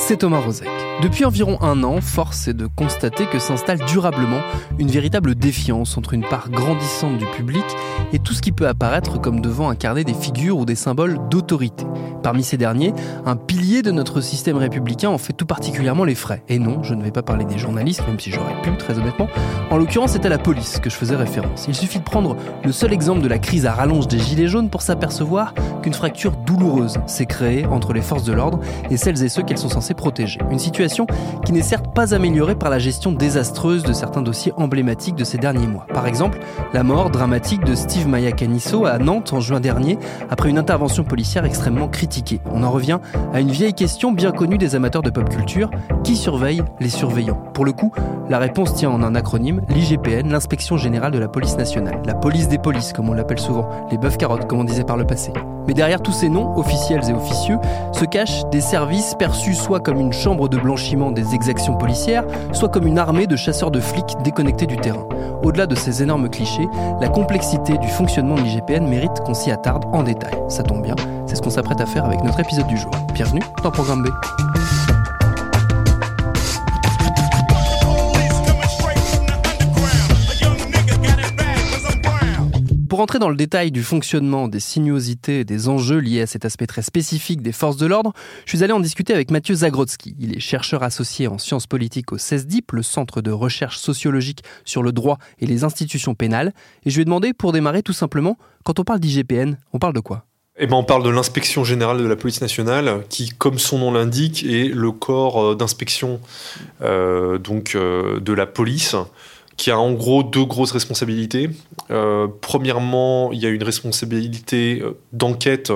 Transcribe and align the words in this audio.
c'est 0.00 0.18
Thomas 0.18 0.40
Rozek. 0.40 0.68
Depuis 1.02 1.24
environ 1.24 1.56
un 1.62 1.82
an, 1.82 2.00
force 2.00 2.48
est 2.48 2.54
de 2.54 2.66
constater 2.66 3.26
que 3.26 3.38
s'installe 3.38 3.78
durablement 3.86 4.40
une 4.78 4.88
véritable 4.88 5.34
défiance 5.34 5.96
entre 5.96 6.14
une 6.14 6.24
part 6.24 6.50
grandissante 6.50 7.16
du 7.16 7.26
public 7.26 7.64
et 8.12 8.18
tout 8.18 8.32
ce 8.32 8.42
qui 8.42 8.52
peut 8.52 8.68
apparaître 8.68 9.20
comme 9.20 9.40
devant 9.40 9.70
incarner 9.70 10.04
des 10.04 10.14
figures 10.14 10.58
ou 10.58 10.64
des 10.64 10.74
symboles 10.74 11.18
d'autorité. 11.30 11.86
Parmi 12.22 12.42
ces 12.42 12.58
derniers, 12.58 12.92
un 13.24 13.36
pilier 13.36 13.80
de 13.80 13.90
notre 13.90 14.20
système 14.20 14.58
républicain 14.58 15.08
en 15.08 15.16
fait 15.16 15.32
tout 15.32 15.46
particulièrement 15.46 16.04
les 16.04 16.14
frais. 16.14 16.42
Et 16.48 16.58
non, 16.58 16.82
je 16.82 16.94
ne 16.94 17.02
vais 17.02 17.12
pas 17.12 17.22
parler 17.22 17.46
des 17.46 17.56
journalistes, 17.56 18.06
même 18.06 18.20
si 18.20 18.30
j'aurais 18.30 18.60
pu, 18.62 18.76
très 18.76 18.98
honnêtement. 18.98 19.28
En 19.70 19.78
l'occurrence, 19.78 20.16
à 20.16 20.28
la 20.28 20.38
police 20.38 20.80
que 20.80 20.90
je 20.90 20.96
faisais 20.96 21.16
référence. 21.16 21.64
Il 21.66 21.74
suffit 21.74 21.98
de 21.98 22.04
prendre 22.04 22.36
le 22.62 22.72
seul 22.72 22.92
exemple 22.92 23.22
de 23.22 23.28
la 23.28 23.38
crise 23.38 23.64
à 23.64 23.72
rallonge 23.72 24.06
des 24.06 24.18
Gilets 24.18 24.48
jaunes 24.48 24.68
pour 24.68 24.82
s'apercevoir 24.82 25.54
qu'une 25.82 25.94
fracture 25.94 26.32
douloureuse 26.32 26.98
s'est 27.06 27.24
créée 27.24 27.64
entre 27.64 27.94
les 27.94 28.02
forces 28.02 28.24
de 28.24 28.32
l'ordre 28.34 28.60
et 28.90 28.98
celles 28.98 29.22
et 29.22 29.30
ceux 29.30 29.42
qu'elles 29.42 29.56
sont 29.56 29.70
censées 29.70 29.89
protéger. 29.94 30.40
Une 30.50 30.58
situation 30.58 31.06
qui 31.44 31.52
n'est 31.52 31.62
certes 31.62 31.94
pas 31.94 32.14
améliorée 32.14 32.54
par 32.54 32.70
la 32.70 32.78
gestion 32.78 33.12
désastreuse 33.12 33.82
de 33.82 33.92
certains 33.92 34.22
dossiers 34.22 34.52
emblématiques 34.56 35.16
de 35.16 35.24
ces 35.24 35.38
derniers 35.38 35.66
mois. 35.66 35.86
Par 35.92 36.06
exemple, 36.06 36.40
la 36.72 36.82
mort 36.82 37.10
dramatique 37.10 37.64
de 37.64 37.74
Steve 37.74 38.08
Maya 38.08 38.32
Canisso 38.32 38.86
à 38.86 38.98
Nantes 38.98 39.32
en 39.32 39.40
juin 39.40 39.60
dernier 39.60 39.98
après 40.30 40.50
une 40.50 40.58
intervention 40.58 41.04
policière 41.04 41.44
extrêmement 41.44 41.88
critiquée. 41.88 42.40
On 42.52 42.62
en 42.62 42.70
revient 42.70 42.98
à 43.32 43.40
une 43.40 43.50
vieille 43.50 43.74
question 43.74 44.12
bien 44.12 44.32
connue 44.32 44.58
des 44.58 44.74
amateurs 44.74 45.02
de 45.02 45.10
pop 45.10 45.28
culture 45.28 45.70
qui 46.04 46.16
surveille 46.16 46.62
les 46.80 46.88
surveillants? 46.88 47.42
Pour 47.54 47.64
le 47.64 47.72
coup, 47.72 47.92
la 48.28 48.38
réponse 48.38 48.74
tient 48.74 48.90
en 48.90 49.02
un 49.02 49.14
acronyme 49.14 49.62
l'IGPN, 49.68 50.30
l'inspection 50.30 50.76
générale 50.76 51.12
de 51.12 51.18
la 51.18 51.28
police 51.28 51.56
nationale. 51.56 52.00
La 52.04 52.14
police 52.14 52.48
des 52.48 52.58
polices, 52.58 52.92
comme 52.92 53.08
on 53.08 53.12
l'appelle 53.12 53.38
souvent, 53.38 53.68
les 53.90 53.98
bœufs 53.98 54.16
carottes, 54.16 54.46
comme 54.46 54.60
on 54.60 54.64
disait 54.64 54.84
par 54.84 54.96
le 54.96 55.06
passé. 55.06 55.32
Mais 55.66 55.74
derrière 55.74 56.00
tous 56.00 56.12
ces 56.12 56.28
noms, 56.28 56.56
officiels 56.56 57.02
et 57.08 57.12
officieux, 57.12 57.58
se 57.92 58.04
cachent 58.04 58.44
des 58.50 58.60
services 58.60 59.14
perçus 59.18 59.54
soit 59.54 59.79
comme 59.82 60.00
une 60.00 60.12
chambre 60.12 60.48
de 60.48 60.56
blanchiment 60.56 61.10
des 61.10 61.34
exactions 61.34 61.76
policières, 61.76 62.24
soit 62.52 62.68
comme 62.68 62.86
une 62.86 62.98
armée 62.98 63.26
de 63.26 63.36
chasseurs 63.36 63.70
de 63.70 63.80
flics 63.80 64.16
déconnectés 64.22 64.66
du 64.66 64.76
terrain. 64.76 65.06
Au-delà 65.42 65.66
de 65.66 65.74
ces 65.74 66.02
énormes 66.02 66.28
clichés, 66.28 66.68
la 67.00 67.08
complexité 67.08 67.78
du 67.78 67.88
fonctionnement 67.88 68.34
de 68.34 68.42
l'IGPN 68.42 68.86
mérite 68.86 69.20
qu'on 69.24 69.34
s'y 69.34 69.50
attarde 69.50 69.84
en 69.92 70.02
détail. 70.02 70.34
Ça 70.48 70.62
tombe 70.62 70.82
bien, 70.82 70.96
c'est 71.26 71.36
ce 71.36 71.42
qu'on 71.42 71.50
s'apprête 71.50 71.80
à 71.80 71.86
faire 71.86 72.04
avec 72.04 72.22
notre 72.22 72.40
épisode 72.40 72.66
du 72.66 72.76
jour. 72.76 72.90
Bienvenue 73.14 73.42
dans 73.62 73.70
Programme 73.70 74.02
B. 74.02 74.49
Pour 83.00 83.04
entrer 83.04 83.18
dans 83.18 83.30
le 83.30 83.34
détail 83.34 83.70
du 83.70 83.82
fonctionnement, 83.82 84.46
des 84.46 84.60
sinuosités 84.60 85.40
et 85.40 85.44
des 85.44 85.70
enjeux 85.70 86.00
liés 86.00 86.20
à 86.20 86.26
cet 86.26 86.44
aspect 86.44 86.66
très 86.66 86.82
spécifique 86.82 87.40
des 87.40 87.50
forces 87.50 87.78
de 87.78 87.86
l'ordre, 87.86 88.12
je 88.44 88.54
suis 88.54 88.62
allé 88.62 88.74
en 88.74 88.80
discuter 88.80 89.14
avec 89.14 89.30
Mathieu 89.30 89.54
Zagrodzki. 89.54 90.14
Il 90.18 90.36
est 90.36 90.38
chercheur 90.38 90.82
associé 90.82 91.26
en 91.26 91.38
sciences 91.38 91.66
politiques 91.66 92.12
au 92.12 92.18
CESDIP, 92.18 92.72
le 92.72 92.82
Centre 92.82 93.22
de 93.22 93.30
recherche 93.30 93.78
sociologique 93.78 94.44
sur 94.66 94.82
le 94.82 94.92
droit 94.92 95.16
et 95.38 95.46
les 95.46 95.64
institutions 95.64 96.14
pénales. 96.14 96.52
Et 96.84 96.90
je 96.90 96.96
lui 96.96 97.00
ai 97.00 97.04
demandé, 97.06 97.32
pour 97.32 97.52
démarrer 97.52 97.82
tout 97.82 97.94
simplement, 97.94 98.36
quand 98.64 98.80
on 98.80 98.84
parle 98.84 99.00
d'IGPN, 99.00 99.56
on 99.72 99.78
parle 99.78 99.94
de 99.94 100.00
quoi? 100.00 100.26
Eh 100.58 100.66
ben, 100.66 100.76
on 100.76 100.84
parle 100.84 101.02
de 101.02 101.08
l'inspection 101.08 101.64
générale 101.64 101.96
de 101.96 102.06
la 102.06 102.16
police 102.16 102.42
nationale, 102.42 103.04
qui, 103.08 103.30
comme 103.30 103.58
son 103.58 103.78
nom 103.78 103.92
l'indique, 103.92 104.44
est 104.44 104.68
le 104.68 104.92
corps 104.92 105.56
d'inspection 105.56 106.20
euh, 106.82 107.38
donc 107.38 107.76
euh, 107.76 108.20
de 108.20 108.34
la 108.34 108.44
police 108.44 108.94
qui 109.60 109.70
a 109.70 109.78
en 109.78 109.92
gros 109.92 110.22
deux 110.22 110.46
grosses 110.46 110.72
responsabilités. 110.72 111.50
Euh, 111.90 112.28
premièrement, 112.40 113.30
il 113.30 113.40
y 113.40 113.46
a 113.46 113.50
une 113.50 113.62
responsabilité 113.62 114.80
euh, 114.80 114.96
d'enquête 115.12 115.70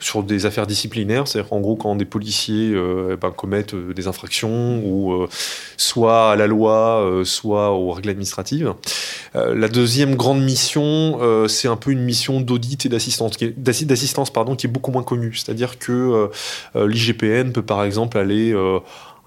sur 0.00 0.24
des 0.24 0.44
affaires 0.44 0.66
disciplinaires, 0.66 1.28
c'est-à-dire 1.28 1.52
en 1.52 1.60
gros 1.60 1.76
quand 1.76 1.94
des 1.94 2.04
policiers 2.04 2.72
euh, 2.72 3.12
eh 3.12 3.16
ben, 3.16 3.30
commettent 3.30 3.76
des 3.76 4.08
infractions 4.08 4.82
ou 4.84 5.26
soit 5.76 6.32
à 6.32 6.36
la 6.36 6.48
loi, 6.48 7.22
soit 7.24 7.70
aux 7.70 7.92
règles 7.92 8.10
administratives. 8.10 8.74
la 9.34 9.68
deuxième 9.68 10.14
grande 10.14 10.42
mission, 10.42 11.18
c'est 11.48 11.66
un 11.66 11.76
peu 11.76 11.90
une 11.90 12.02
mission 12.02 12.40
d'audit 12.40 12.86
et 12.86 12.88
d'assistance, 12.88 13.36
d'assistance 13.56 14.32
pardon, 14.32 14.54
qui 14.54 14.66
est 14.66 14.70
beaucoup 14.70 14.92
moins 14.92 15.02
connue. 15.02 15.34
C'est-à-dire 15.34 15.80
que 15.80 16.30
l'IGPN 16.76 17.50
peut 17.50 17.62
par 17.62 17.82
exemple 17.82 18.18
aller 18.18 18.54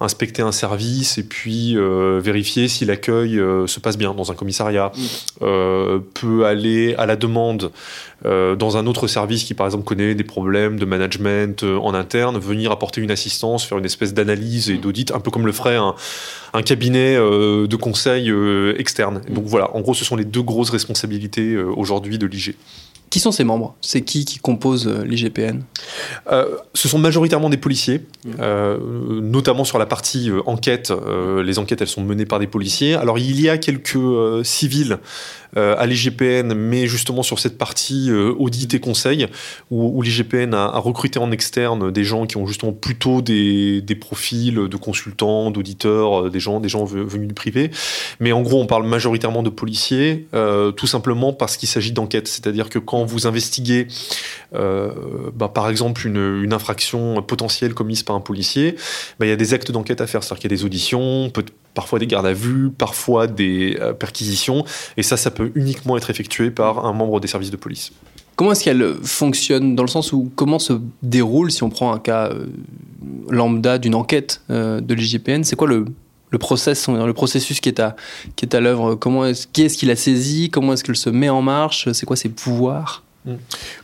inspecter 0.02 0.42
un 0.42 0.52
service 0.52 1.18
et 1.18 1.22
puis 1.22 1.76
euh, 1.76 2.20
vérifier 2.22 2.68
si 2.68 2.84
l'accueil 2.84 3.38
euh, 3.38 3.66
se 3.66 3.80
passe 3.80 3.96
bien 3.96 4.14
dans 4.14 4.30
un 4.30 4.34
commissariat, 4.34 4.92
Mm. 4.92 5.00
euh, 5.42 5.98
peut 6.14 6.44
aller 6.46 6.94
à 6.96 7.06
la 7.06 7.16
demande 7.16 7.70
dans 8.24 8.76
un 8.76 8.86
autre 8.86 9.08
service 9.08 9.42
qui 9.42 9.52
par 9.52 9.66
exemple 9.66 9.82
connaît 9.82 10.14
des 10.14 10.22
problèmes 10.22 10.78
de 10.78 10.84
management 10.84 11.64
en 11.64 11.92
interne, 11.92 12.38
venir 12.38 12.70
apporter 12.70 13.00
une 13.00 13.10
assistance, 13.10 13.64
faire 13.64 13.78
une 13.78 13.84
espèce 13.84 14.14
d'analyse 14.14 14.70
et 14.70 14.76
d'audit, 14.76 15.10
un 15.10 15.18
peu 15.18 15.32
comme 15.32 15.44
le 15.44 15.50
ferait 15.50 15.74
un, 15.74 15.96
un 16.52 16.62
cabinet 16.62 17.16
de 17.16 17.76
conseil 17.76 18.32
externe. 18.78 19.22
Donc 19.28 19.46
voilà, 19.46 19.74
en 19.74 19.80
gros 19.80 19.94
ce 19.94 20.04
sont 20.04 20.14
les 20.14 20.24
deux 20.24 20.42
grosses 20.42 20.70
responsabilités 20.70 21.56
aujourd'hui 21.56 22.16
de 22.16 22.26
l'IG. 22.26 22.54
Qui 23.12 23.20
sont 23.20 23.30
ses 23.30 23.44
membres? 23.44 23.76
C'est 23.82 24.00
qui 24.00 24.24
qui 24.24 24.38
compose 24.38 24.88
euh, 24.88 25.04
l'IGPN? 25.04 25.64
Euh, 26.30 26.56
ce 26.72 26.88
sont 26.88 26.98
majoritairement 26.98 27.50
des 27.50 27.58
policiers, 27.58 28.06
euh, 28.40 28.78
notamment 29.20 29.64
sur 29.64 29.76
la 29.78 29.84
partie 29.84 30.30
enquête. 30.46 30.90
Les 31.44 31.58
enquêtes, 31.58 31.82
elles 31.82 31.88
sont 31.88 32.02
menées 32.02 32.24
par 32.24 32.38
des 32.38 32.46
policiers. 32.46 32.94
Alors, 32.94 33.18
il 33.18 33.38
y 33.38 33.50
a 33.50 33.58
quelques 33.58 33.98
civils 34.44 34.98
à 35.56 35.86
l'IGPN, 35.86 36.54
mais 36.54 36.86
justement 36.86 37.22
sur 37.22 37.38
cette 37.38 37.58
partie 37.58 38.10
euh, 38.10 38.34
audit 38.38 38.72
et 38.74 38.80
conseil, 38.80 39.26
où, 39.70 40.00
l'IGPN 40.02 40.54
a, 40.54 40.78
recruté 40.78 41.18
en 41.18 41.30
externe 41.30 41.90
des 41.90 42.04
gens 42.04 42.26
qui 42.26 42.36
ont 42.36 42.46
justement 42.46 42.72
plutôt 42.72 43.20
des, 43.22 43.82
profils 44.00 44.54
de 44.54 44.76
consultants, 44.76 45.50
d'auditeurs, 45.50 46.26
euh, 46.26 46.30
des 46.30 46.40
gens, 46.40 46.60
des 46.60 46.68
gens 46.68 46.84
ve- 46.84 47.04
venus 47.04 47.28
du 47.28 47.34
privé. 47.34 47.70
Mais 48.20 48.32
en 48.32 48.42
gros, 48.42 48.60
on 48.60 48.66
parle 48.66 48.86
majoritairement 48.86 49.42
de 49.42 49.50
policiers, 49.50 50.26
euh, 50.34 50.70
tout 50.72 50.86
simplement 50.86 51.32
parce 51.32 51.56
qu'il 51.56 51.68
s'agit 51.68 51.92
d'enquête. 51.92 52.28
C'est-à-dire 52.28 52.68
que 52.68 52.78
quand 52.78 53.04
vous 53.04 53.26
investiguez, 53.26 53.88
euh, 54.54 54.90
bah, 55.34 55.48
par 55.48 55.68
exemple, 55.68 56.06
une, 56.06 56.42
une 56.42 56.52
infraction 56.52 57.22
potentielle 57.22 57.74
commise 57.74 58.02
par 58.02 58.16
un 58.16 58.20
policier, 58.20 58.76
bah, 59.18 59.26
il 59.26 59.28
y 59.28 59.32
a 59.32 59.36
des 59.36 59.54
actes 59.54 59.70
d'enquête 59.70 60.00
à 60.00 60.06
faire. 60.06 60.22
C'est-à-dire 60.22 60.40
qu'il 60.40 60.50
y 60.50 60.54
a 60.54 60.56
des 60.56 60.64
auditions, 60.64 61.30
peut- 61.30 61.44
parfois 61.74 61.98
des 61.98 62.06
gardes 62.06 62.26
à 62.26 62.32
vue, 62.32 62.70
parfois 62.70 63.26
des 63.26 63.76
euh, 63.80 63.92
perquisitions. 63.92 64.64
Et 64.96 65.02
ça, 65.02 65.16
ça 65.16 65.30
peut 65.30 65.52
uniquement 65.54 65.96
être 65.96 66.10
effectué 66.10 66.50
par 66.50 66.84
un 66.84 66.92
membre 66.92 67.20
des 67.20 67.28
services 67.28 67.50
de 67.50 67.56
police. 67.56 67.92
Comment 68.36 68.52
est-ce 68.52 68.64
qu'elle 68.64 68.94
fonctionne 69.02 69.74
dans 69.76 69.82
le 69.82 69.88
sens 69.88 70.12
où 70.12 70.30
comment 70.34 70.58
se 70.58 70.74
déroule, 71.02 71.50
si 71.50 71.62
on 71.62 71.70
prend 71.70 71.92
un 71.92 71.98
cas 71.98 72.30
euh, 72.30 72.46
lambda 73.28 73.78
d'une 73.78 73.94
enquête 73.94 74.42
euh, 74.50 74.80
de 74.80 74.94
l'IGPN, 74.94 75.44
c'est 75.44 75.56
quoi 75.56 75.68
le, 75.68 75.84
le 76.30 76.38
process, 76.38 76.88
le 76.88 77.12
processus 77.12 77.60
qui 77.60 77.68
est 77.68 77.80
à, 77.80 77.94
qui 78.36 78.44
est 78.46 78.54
à 78.54 78.60
l'œuvre? 78.60 78.94
Comment 78.94 79.26
est 79.26 79.50
qui 79.52 79.62
est-ce 79.62 79.76
qu'il 79.76 79.90
a 79.90 79.96
saisi 79.96 80.48
Comment 80.50 80.72
est-ce 80.72 80.82
qu'il 80.84 80.96
se 80.96 81.10
met 81.10 81.28
en 81.28 81.42
marche? 81.42 81.90
C'est 81.92 82.06
quoi 82.06 82.16
ses 82.16 82.30
pouvoirs? 82.30 83.02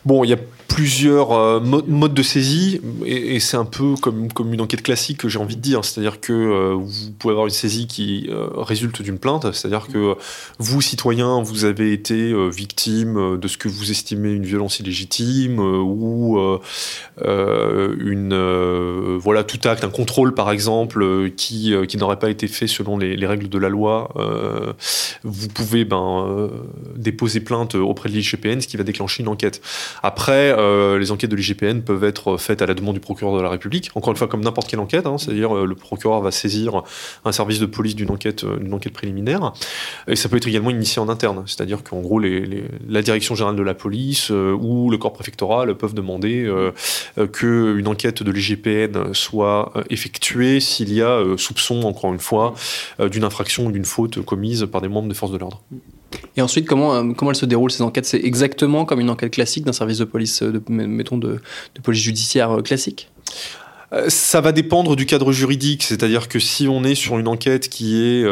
Bon, 0.05 0.25
il 0.25 0.31
y 0.31 0.33
a 0.33 0.39
plusieurs 0.69 1.33
euh, 1.33 1.61
modes 1.61 2.15
de 2.15 2.23
saisie 2.23 2.81
et, 3.05 3.41
c'est 3.41 3.57
un 3.57 3.65
peu 3.65 3.95
comme, 4.01 4.31
comme 4.33 4.53
une 4.53 4.61
enquête 4.61 4.83
classique 4.83 5.19
que 5.19 5.29
j'ai 5.29 5.39
envie 5.39 5.57
de 5.57 5.61
dire. 5.61 5.85
C'est-à-dire 5.85 6.21
que 6.21 6.33
euh, 6.33 6.75
vous 6.75 7.11
pouvez 7.19 7.33
avoir 7.33 7.47
une 7.47 7.53
saisie 7.53 7.87
qui 7.87 8.29
euh, 8.31 8.49
résulte 8.55 9.01
d'une 9.03 9.19
plainte. 9.19 9.51
C'est-à-dire 9.53 9.89
que 9.89 10.15
vous, 10.59 10.81
citoyen, 10.81 11.43
vous 11.43 11.65
avez 11.65 11.93
été 11.93 12.33
victime 12.51 13.39
de 13.39 13.49
ce 13.49 13.57
que 13.57 13.69
vous 13.69 13.91
estimez 13.91 14.31
une 14.31 14.45
violence 14.45 14.79
illégitime 14.79 15.59
ou 15.59 16.39
une 17.21 19.19
voilà 19.19 19.45
tout 19.45 19.69
acte, 19.69 19.85
un 19.85 19.91
contrôle 19.91 20.35
par 20.35 20.51
exemple 20.51 21.31
qui, 21.37 21.75
qui 21.89 21.97
n'aurait 21.97 22.19
pas 22.19 22.31
été 22.31 22.47
fait 22.49 22.67
selon 22.67 22.99
les, 22.99 23.17
les 23.17 23.27
règles 23.27 23.49
de 23.49 23.59
la 23.59 23.69
loi. 23.69 24.13
vous 25.25 25.49
pouvez 25.49 25.85
ben, 25.85 26.51
déposer 26.97 27.41
plainte 27.41 27.75
auprès 27.75 28.09
de 28.09 28.15
l'IGPN, 28.15 28.61
ce 28.61 28.69
qui 28.69 28.77
va 28.77 28.85
déclencher 28.85 29.23
une 29.23 29.29
enquête. 29.29 29.63
Après 30.03 30.55
euh, 30.59 30.99
les 30.99 31.11
enquêtes 31.13 31.31
de 31.31 31.37
l'IGPN 31.37 31.81
peuvent 31.81 32.05
être 32.05 32.37
faites 32.37 32.63
à 32.63 32.67
la 32.67 32.75
demande 32.75 32.95
du 32.95 33.01
procureur 33.01 33.37
de 33.37 33.43
la 33.43 33.49
République. 33.49 33.91
Encore 33.95 34.11
une 34.11 34.17
fois, 34.17 34.27
comme 34.27 34.43
n'importe 34.43 34.69
quelle 34.69 34.81
enquête, 34.81 35.07
hein, 35.07 35.17
c'est-à-dire 35.19 35.57
euh, 35.57 35.67
le 35.67 35.75
procureur 35.75 36.21
va 36.21 36.31
saisir 36.31 36.83
un 37.25 37.33
service 37.33 37.61
de 37.61 37.67
police 37.67 37.95
d'une 37.95 38.11
enquête, 38.11 38.45
euh, 38.45 38.57
d'une 38.57 38.75
enquête 38.75 38.93
préliminaire. 38.93 39.53
Et 40.09 40.17
ça 40.17 40.29
peut 40.29 40.37
être 40.37 40.49
également 40.49 40.71
initié 40.71 41.01
en 41.01 41.09
interne, 41.09 41.45
c'est-à-dire 41.47 41.83
qu'en 41.85 42.01
gros, 42.01 42.19
la 42.19 43.03
direction 43.03 43.35
générale 43.35 43.57
de 43.57 43.63
la 43.63 43.75
police 43.75 44.31
ou 44.31 44.91
le 44.91 44.99
corps 44.99 45.13
préfectoral 45.13 45.75
peuvent 45.77 45.95
demander 45.95 46.51
qu'une 47.33 47.87
enquête 47.87 48.23
de 48.23 48.31
l'IGPN 48.31 49.15
soit 49.15 49.73
effectuée 49.91 50.61
s'il 50.61 50.93
y 50.93 51.03
a 51.03 51.23
soupçon, 51.37 51.83
encore 51.83 52.13
une 52.13 52.19
fois, 52.19 52.55
d'une 52.99 53.25
infraction 53.25 53.67
ou 53.67 53.73
d'une 53.73 53.85
faute 53.85 54.25
commise 54.25 54.67
par 54.71 54.81
des 54.81 54.89
membres 54.89 55.09
des 55.09 55.15
forces 55.15 55.33
de 55.33 55.39
l'ordre. 55.39 55.63
Et 56.37 56.43
ensuite, 56.43 56.67
comment, 56.67 56.95
euh, 56.95 57.13
comment 57.17 57.31
elles 57.31 57.37
se 57.37 57.47
déroulent 57.47 57.71
ces 57.71 57.83
enquêtes? 57.83 58.07
C'est 58.07 58.25
exactement 58.25 58.85
comme 58.85 59.01
une 59.01 59.11
enquête 59.11 59.33
classique 59.33 59.65
d'un 59.65 59.73
service 59.73 59.99
de 59.99 60.05
police, 60.05 60.43
euh, 60.43 60.53
de, 60.53 60.63
mettons, 60.69 61.19
de, 61.19 61.41
police 61.83 62.03
judiciaire 62.03 62.59
euh, 62.59 62.63
classique? 62.63 63.11
Ça 64.09 64.43
va 64.43 64.53
dépendre 64.53 64.97
du 64.97 65.07
cadre 65.07 65.33
juridique, 65.33 65.83
c'est-à-dire 65.83 66.29
que 66.29 66.39
si 66.39 66.69
on 66.69 66.85
est 66.85 66.95
sur 66.95 67.19
une 67.19 67.27
enquête 67.27 67.71
qui 67.71 67.97
est 67.97 68.27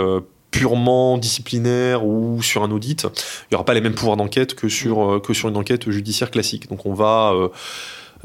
purement 0.50 1.16
disciplinaire 1.16 2.04
ou 2.04 2.42
sur 2.42 2.62
un 2.62 2.70
audit, 2.70 3.04
il 3.04 3.46
n'y 3.52 3.54
aura 3.54 3.64
pas 3.64 3.72
les 3.72 3.80
mêmes 3.80 3.94
pouvoirs 3.94 4.18
d'enquête 4.18 4.54
que 4.54 4.68
sur, 4.68 5.18
que 5.22 5.32
sur 5.32 5.48
une 5.48 5.56
enquête 5.56 5.90
judiciaire 5.90 6.30
classique. 6.30 6.68
Donc 6.68 6.84
on 6.84 6.92
va 6.92 7.32
euh, 7.34 7.48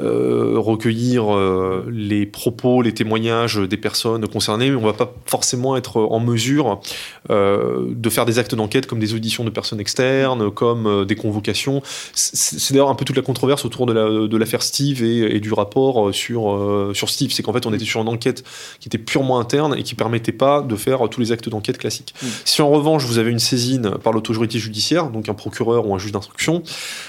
recueillir 0.02 1.34
euh, 1.34 1.86
les 1.92 2.26
propos, 2.26 2.82
les 2.82 2.94
témoignages 2.94 3.58
des 3.58 3.78
personnes 3.78 4.28
concernées, 4.28 4.70
mais 4.70 4.76
on 4.76 4.86
va 4.86 4.94
pas 4.94 5.14
forcément 5.26 5.76
être 5.76 5.98
en 5.98 6.20
mesure 6.20 6.82
euh, 7.30 7.88
de 7.90 8.10
faire 8.10 8.26
des 8.26 8.40
actes 8.40 8.56
d'enquête 8.56 8.88
comme 8.88 9.00
des 9.00 9.14
auditions 9.14 9.44
de 9.44 9.50
personnes 9.50 9.80
externes, 9.80 10.52
comme 10.52 11.06
des 11.06 11.16
convocations. 11.16 11.82
C'est 12.14 12.74
d'ailleurs 12.74 12.90
un 12.90 12.96
peu 12.96 13.06
toute 13.06 13.16
la 13.16 13.22
controverse 13.22 13.66
autour 13.66 13.86
de 13.86 14.38
l'affaire 14.38 14.64
Steve 14.64 15.04
et, 15.04 15.40
du 15.40 15.54
rapport 15.54 16.14
sur, 16.14 16.92
sur 16.94 17.10
Steve. 17.10 17.32
C'est 17.32 17.44
qu'en 17.44 17.54
fait, 17.54 17.66
on 17.66 17.74
était 17.74 17.86
sur 17.86 18.02
une 18.02 18.08
enquête 18.08 18.44
qui 18.80 18.88
était 18.88 18.98
purement 18.98 19.40
interne 19.40 19.76
et 19.78 19.84
qui 19.84 19.96
permettait 19.96 20.32
pas 20.32 20.62
de 20.62 20.76
faire 20.76 21.10
tous 21.10 21.22
les 21.22 21.32
actes 21.32 21.50
d'enquête 21.50 21.78
classiques. 21.78 22.14
Mm. 22.22 22.28
Si 22.46 22.62
en 22.62 22.70
revanche, 22.70 23.06
vous 23.06 23.18
avez 23.18 23.32
une 23.32 23.40
saisine 23.40 23.92
par 24.04 24.14
l'autorité 24.14 24.60
judiciaire, 24.60 25.10
donc 25.10 25.30
un 25.30 25.34
procureur 25.34 25.88
ou 25.88 25.96
un 25.96 26.00
juge 26.00 26.12
d'instruction, 26.12 26.64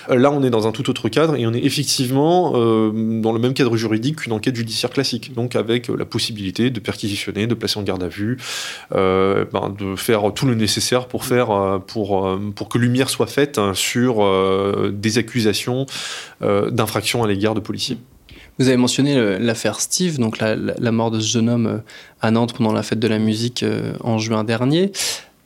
là, 0.08 0.30
on 0.30 0.42
est 0.42 0.50
dans 0.50 0.66
un 0.66 0.72
tout 0.72 0.88
autre 0.90 1.08
cadre 1.08 1.36
et 1.36 1.46
on 1.46 1.52
est 1.52 1.64
effectivement 1.64 2.52
euh, 2.54 2.81
dans 2.90 3.32
le 3.32 3.38
même 3.38 3.54
cadre 3.54 3.76
juridique 3.76 4.16
qu'une 4.16 4.32
enquête 4.32 4.56
judiciaire 4.56 4.90
classique, 4.90 5.34
donc 5.34 5.56
avec 5.56 5.90
euh, 5.90 5.96
la 5.96 6.04
possibilité 6.04 6.70
de 6.70 6.80
perquisitionner, 6.80 7.46
de 7.46 7.54
placer 7.54 7.78
en 7.78 7.82
garde 7.82 8.02
à 8.02 8.08
vue, 8.08 8.38
euh, 8.94 9.44
ben, 9.52 9.74
de 9.76 9.96
faire 9.96 10.32
tout 10.34 10.46
le 10.46 10.54
nécessaire 10.54 11.06
pour 11.06 11.24
faire 11.24 11.80
pour 11.86 12.38
pour 12.54 12.68
que 12.68 12.78
lumière 12.78 13.10
soit 13.10 13.26
faite 13.26 13.58
hein, 13.58 13.72
sur 13.74 14.22
des 14.90 15.18
accusations 15.18 15.86
d'infraction 16.40 17.22
à 17.22 17.28
l'égard 17.28 17.54
de 17.54 17.60
policiers. 17.60 17.98
Vous 18.58 18.68
avez 18.68 18.76
mentionné 18.76 19.38
l'affaire 19.38 19.80
Steve, 19.80 20.18
donc 20.18 20.38
la, 20.38 20.92
mort 20.92 21.10
de 21.10 21.20
ce 21.20 21.32
jeune 21.32 21.48
homme 21.48 21.82
à 22.20 22.30
Nantes 22.30 22.54
pendant 22.54 22.72
la 22.72 22.82
fête 22.82 22.98
de 22.98 23.08
la 23.08 23.18
musique 23.18 23.64
en 24.00 24.18
juin 24.18 24.44
dernier. 24.44 24.92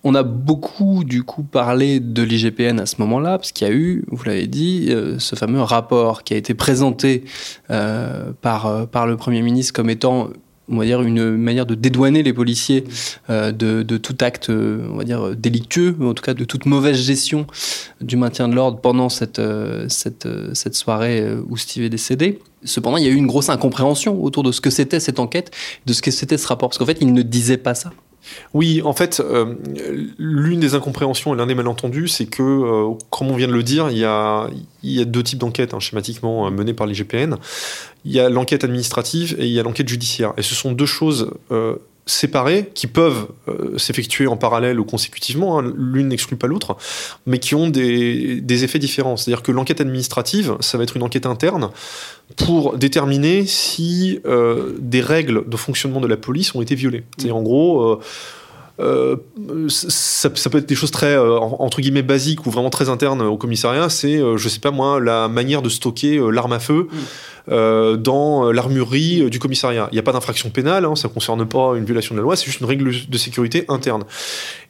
On 0.08 0.14
a 0.14 0.22
beaucoup 0.22 1.02
du 1.02 1.24
coup 1.24 1.42
parlé 1.42 1.98
de 1.98 2.22
l'IGPN 2.22 2.78
à 2.78 2.86
ce 2.86 2.94
moment-là, 3.00 3.38
parce 3.38 3.50
qu'il 3.50 3.66
y 3.66 3.70
a 3.72 3.74
eu, 3.74 4.04
vous 4.06 4.22
l'avez 4.22 4.46
dit, 4.46 4.86
euh, 4.90 5.18
ce 5.18 5.34
fameux 5.34 5.60
rapport 5.60 6.22
qui 6.22 6.32
a 6.32 6.36
été 6.36 6.54
présenté 6.54 7.24
euh, 7.70 8.30
par, 8.40 8.66
euh, 8.66 8.86
par 8.86 9.08
le 9.08 9.16
Premier 9.16 9.42
ministre 9.42 9.72
comme 9.72 9.90
étant 9.90 10.28
on 10.68 10.76
va 10.76 10.84
dire 10.84 11.02
une 11.02 11.36
manière 11.36 11.66
de 11.66 11.74
dédouaner 11.74 12.22
les 12.22 12.32
policiers 12.32 12.84
de, 13.28 13.96
tout 13.96 14.16
acte 14.20 14.48
on 14.50 14.96
va 14.96 15.04
dire 15.04 15.34
délictueux 15.36 15.96
ou 16.00 16.06
en 16.06 16.14
tout 16.14 16.24
cas 16.24 16.34
de 16.34 16.44
toute 16.44 16.66
mauvaise 16.66 16.96
gestion 16.96 17.46
du 18.00 18.16
maintien 18.16 18.48
de 18.48 18.54
l'ordre 18.54 18.80
pendant 18.80 19.08
cette, 19.08 19.40
cette, 19.88 20.28
cette 20.54 20.74
soirée 20.74 21.24
où 21.48 21.56
Steve 21.56 21.84
est 21.84 21.88
décédé. 21.88 22.40
Cependant, 22.64 22.96
il 22.96 23.04
y 23.04 23.06
a 23.06 23.10
eu 23.10 23.16
une 23.16 23.28
grosse 23.28 23.48
incompréhension 23.48 24.20
autour 24.22 24.42
de 24.42 24.50
ce 24.50 24.60
que 24.60 24.70
c'était 24.70 24.98
cette 24.98 25.20
enquête, 25.20 25.52
de 25.84 25.92
ce 25.92 26.02
que 26.02 26.10
c'était 26.10 26.38
ce 26.38 26.48
rapport, 26.48 26.68
parce 26.68 26.78
qu'en 26.78 26.86
fait, 26.86 26.98
il 27.00 27.12
ne 27.12 27.22
disait 27.22 27.58
pas 27.58 27.74
ça. 27.74 27.92
Oui, 28.55 28.82
en 28.84 28.93
fait, 28.93 29.20
euh, 29.20 29.55
l'une 30.19 30.61
des 30.61 30.75
incompréhensions 30.75 31.34
et 31.34 31.37
l'un 31.37 31.46
des 31.46 31.55
malentendus, 31.55 32.08
c'est 32.08 32.26
que, 32.26 32.43
euh, 32.43 32.94
comme 33.11 33.28
on 33.28 33.37
vient 33.37 33.49
de 33.49 33.52
le 33.52 33.62
dire, 33.62 33.90
il 33.90 33.99
y 33.99 34.05
a, 34.05 34.49
deux 34.82 35.23
types 35.23 35.38
d'enquêtes 35.38 35.75
hein, 35.75 35.81
schématiquement 35.81 36.46
euh, 36.46 36.50
menées 36.50 36.75
par 36.75 36.87
l'IGPN. 36.87 37.37
Il 38.05 38.12
y 38.12 38.20
a 38.20 38.28
l'enquête 38.28 38.64
administrative 38.64 39.37
et 39.38 39.46
il 39.46 39.52
y 39.52 39.61
a 39.61 39.62
l'enquête 39.62 39.88
judiciaire. 39.88 40.32
Et 40.37 40.43
ce 40.43 40.55
sont 40.55 40.73
deux 40.73 40.87
choses 40.87 41.32
séparées 42.06 42.70
qui 42.72 42.86
peuvent 42.86 43.26
s'effectuer 43.76 44.28
en 44.28 44.36
parallèle 44.36 44.78
ou 44.78 44.84
consécutivement, 44.84 45.58
hein, 45.58 45.72
l'une 45.76 46.08
n'exclut 46.08 46.36
pas 46.36 46.46
l'autre, 46.46 46.76
mais 47.26 47.38
qui 47.38 47.54
ont 47.54 47.68
des, 47.68 48.40
des 48.40 48.64
effets 48.64 48.78
différents. 48.78 49.16
C'est-à-dire 49.16 49.42
que 49.42 49.50
l'enquête 49.50 49.80
administrative, 49.80 50.56
ça 50.60 50.78
va 50.78 50.84
être 50.84 50.96
une 50.96 51.02
enquête 51.02 51.26
interne 51.26 51.70
pour 52.36 52.76
déterminer 52.76 53.44
si 53.46 54.20
euh, 54.24 54.74
des 54.78 55.00
règles 55.00 55.48
de 55.48 55.56
fonctionnement 55.56 56.00
de 56.00 56.06
la 56.06 56.16
police 56.16 56.54
ont 56.54 56.62
été 56.62 56.74
violées. 56.74 57.04
C'est 57.18 57.30
en 57.30 57.42
gros. 57.42 58.00
Euh, 58.78 59.17
euh, 59.50 59.69
ça, 59.69 60.28
peut 60.28 60.58
être 60.58 60.69
des 60.69 60.75
choses 60.75 60.90
très 60.90 61.17
entre 61.17 61.81
guillemets 61.81 62.02
basiques 62.02 62.46
ou 62.46 62.50
vraiment 62.50 62.70
très 62.70 62.88
internes 62.88 63.23
au 63.23 63.37
commissariat. 63.37 63.88
C'est, 63.88 64.20
je 64.37 64.49
sais 64.49 64.61
pas 64.61 64.70
moi, 64.70 65.00
la 65.00 65.28
manière 65.28 65.62
de 65.62 65.69
stocker 65.69 66.20
l'arme 66.31 66.52
à 66.52 66.58
feu. 66.58 66.88
Mm. 66.90 66.96
Euh, 67.49 67.96
dans 67.96 68.50
l'armurerie 68.50 69.31
du 69.31 69.38
commissariat. 69.38 69.88
Il 69.93 69.94
n'y 69.94 70.00
a 70.00 70.02
pas 70.02 70.12
d'infraction 70.12 70.50
pénale, 70.50 70.84
hein, 70.84 70.96
ça 70.96 71.06
ne 71.06 71.12
concerne 71.12 71.46
pas 71.46 71.75
une 71.76 71.84
violation 71.84 72.12
de 72.17 72.19
la 72.19 72.25
loi, 72.25 72.34
c'est 72.34 72.46
juste 72.46 72.58
une 72.58 72.67
règle 72.67 72.90
de 73.08 73.19
sécurité 73.19 73.64
interne. 73.69 74.02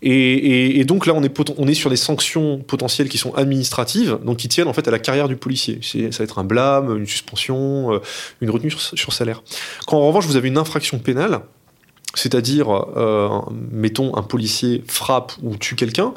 Et, 0.03 0.85
donc 0.85 1.07
là, 1.07 1.15
on 1.15 1.23
est, 1.23 1.51
on 1.57 1.67
est 1.69 1.75
sur 1.75 1.89
des 1.89 1.97
sanctions 1.97 2.59
potentielles 2.59 3.09
qui 3.09 3.17
sont 3.17 3.35
administratives, 3.35 4.19
donc 4.23 4.37
qui 4.37 4.49
tiennent 4.49 4.69
en 4.69 4.75
fait 4.75 4.87
à 4.87 4.91
la 4.91 4.99
carrière 4.99 5.27
du 5.27 5.37
policier. 5.37 5.81
Ça 5.83 6.19
va 6.19 6.25
être 6.25 6.39
un 6.39 6.45
blâme, 6.45 6.99
une 6.99 7.07
suspension, 7.07 7.95
euh, 7.95 8.01
une 8.43 8.51
retenue 8.51 8.71
sur, 8.71 9.13
salaire. 9.13 9.43
Quand 9.87 9.97
en 9.97 10.07
revanche 10.07 10.27
vous 10.27 10.37
avez 10.37 10.49
une 10.49 10.59
infraction 10.59 10.99
pénale, 10.99 11.41
c'est-à-dire, 12.15 12.71
euh, 12.97 13.29
mettons, 13.71 14.17
un 14.17 14.23
policier 14.23 14.83
frappe 14.87 15.33
ou 15.43 15.57
tue 15.57 15.75
quelqu'un, 15.75 16.15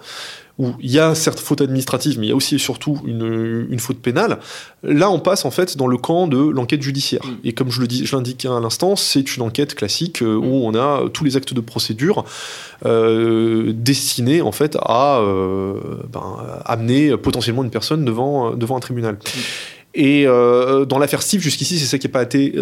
où 0.60 0.74
il 0.82 0.92
y 0.92 1.00
a 1.00 1.16
certes 1.16 1.40
faute 1.40 1.62
administrative, 1.62 2.20
mais 2.20 2.28
il 2.28 2.30
y 2.30 2.34
a 2.34 2.36
aussi 2.36 2.56
et 2.56 2.58
surtout 2.58 3.00
une, 3.06 3.80
faute 3.80 4.00
pénale. 4.00 4.40
Là, 4.84 5.10
on 5.10 5.20
passe 5.20 5.46
en 5.46 5.52
fait 5.52 5.78
dans 5.78 5.88
le 5.88 5.98
camp 5.98 6.28
de 6.28 6.38
l'enquête 6.38 6.82
judiciaire. 6.82 7.26
Mm. 7.26 7.38
Et 7.46 7.54
comme 7.54 7.72
je 7.72 7.80
le 7.80 7.88
dis, 7.88 8.06
je 8.06 8.16
l'indiquais 8.16 8.50
à 8.50 8.60
l'instant, 8.60 8.98
c'est 8.98 9.38
une 9.38 9.42
enquête 9.42 9.74
classique 9.74 10.22
euh, 10.22 10.36
où 10.36 10.66
on 10.66 10.76
a 10.76 11.10
tous 11.14 11.24
les 11.24 11.38
actes 11.38 11.54
de 11.54 11.62
procédure 11.62 12.26
euh, 12.86 13.72
destinés 13.74 14.42
en 14.42 14.52
fait 14.52 14.78
à 14.82 15.20
euh, 15.20 15.76
ben, 16.12 16.38
amener 16.66 17.16
potentiellement 17.16 17.64
une 17.64 17.72
personne 17.72 18.04
devant, 18.04 18.52
devant 18.52 18.76
un 18.76 18.82
tribunal. 18.82 19.16
Mm. 19.16 19.40
Et 19.96 20.26
dans 20.26 21.00
l'affaire 21.00 21.22
Steve, 21.22 21.42
jusqu'ici, 21.42 21.80
c'est 21.80 21.86
ça 21.86 21.98
qui 21.98 22.08
n'a 22.08 22.14
pas 22.14 22.24
été 22.24 22.54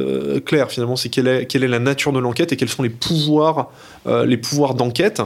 clair 0.45 0.71
finalement, 0.71 0.95
c'est 0.95 1.09
quelle 1.09 1.27
est, 1.27 1.59
la 1.59 1.79
nature 1.79 2.13
de 2.13 2.19
l'enquête 2.19 2.53
et 2.53 2.55
quels 2.55 2.69
sont 2.69 2.83
les 2.83 2.89
pouvoirs, 2.89 3.71
les 4.05 4.37
pouvoirs 4.37 4.75
d'enquête. 4.75 5.21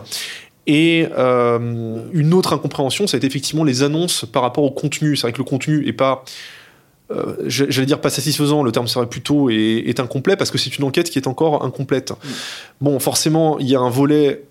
Et 0.67 1.08
euh, 1.17 2.00
une 2.13 2.34
autre 2.34 2.53
incompréhension, 2.53 3.08
ça 3.08 3.15
a 3.15 3.17
été 3.17 3.27
effectivement 3.27 3.63
les 3.63 3.84
annonces 3.84 4.25
par 4.25 4.43
rapport 4.43 4.63
au 4.63 4.72
contenu. 4.72 5.15
C'est 5.15 5.24
vrai 5.24 5.34
que 5.34 5.39
le 5.39 5.43
contenu 5.43 5.88
est 5.88 5.93
pas, 5.93 6.24
euh, 7.12 7.36
j'allais 7.48 7.88
dire 7.88 8.00
pas 8.00 8.10
satisfaisant, 8.10 8.62
le 8.62 8.72
terme 8.72 8.88
serait 8.88 9.10
plutôt 9.10 9.50
est, 9.50 10.00
incomplet 10.00 10.36
parce 10.36 10.51
que 10.51 10.58
c'est 10.58 10.77
une 10.77 10.84
enquête 10.84 11.10
qui 11.10 11.17
est 11.17 11.27
encore 11.27 11.65
incomplète. 11.65 12.13
Bon, 12.79 13.00
forcément, 13.00 13.58
il 13.60 13.70
y 13.70 13.75
a 13.75 13.79
un 13.79 13.89
volet 13.89 14.43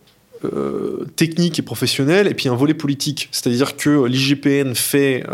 euh, 0.44 1.06
technique 1.14 1.58
et 1.60 1.62
professionnel 1.62 2.26
et 2.26 2.34
puis 2.34 2.48
un 2.48 2.56
volet 2.56 2.74
politique. 2.74 3.28
C'est-à-dire 3.30 3.76
que 3.76 4.04
l'IGPN 4.06 4.74
fait 4.74 5.24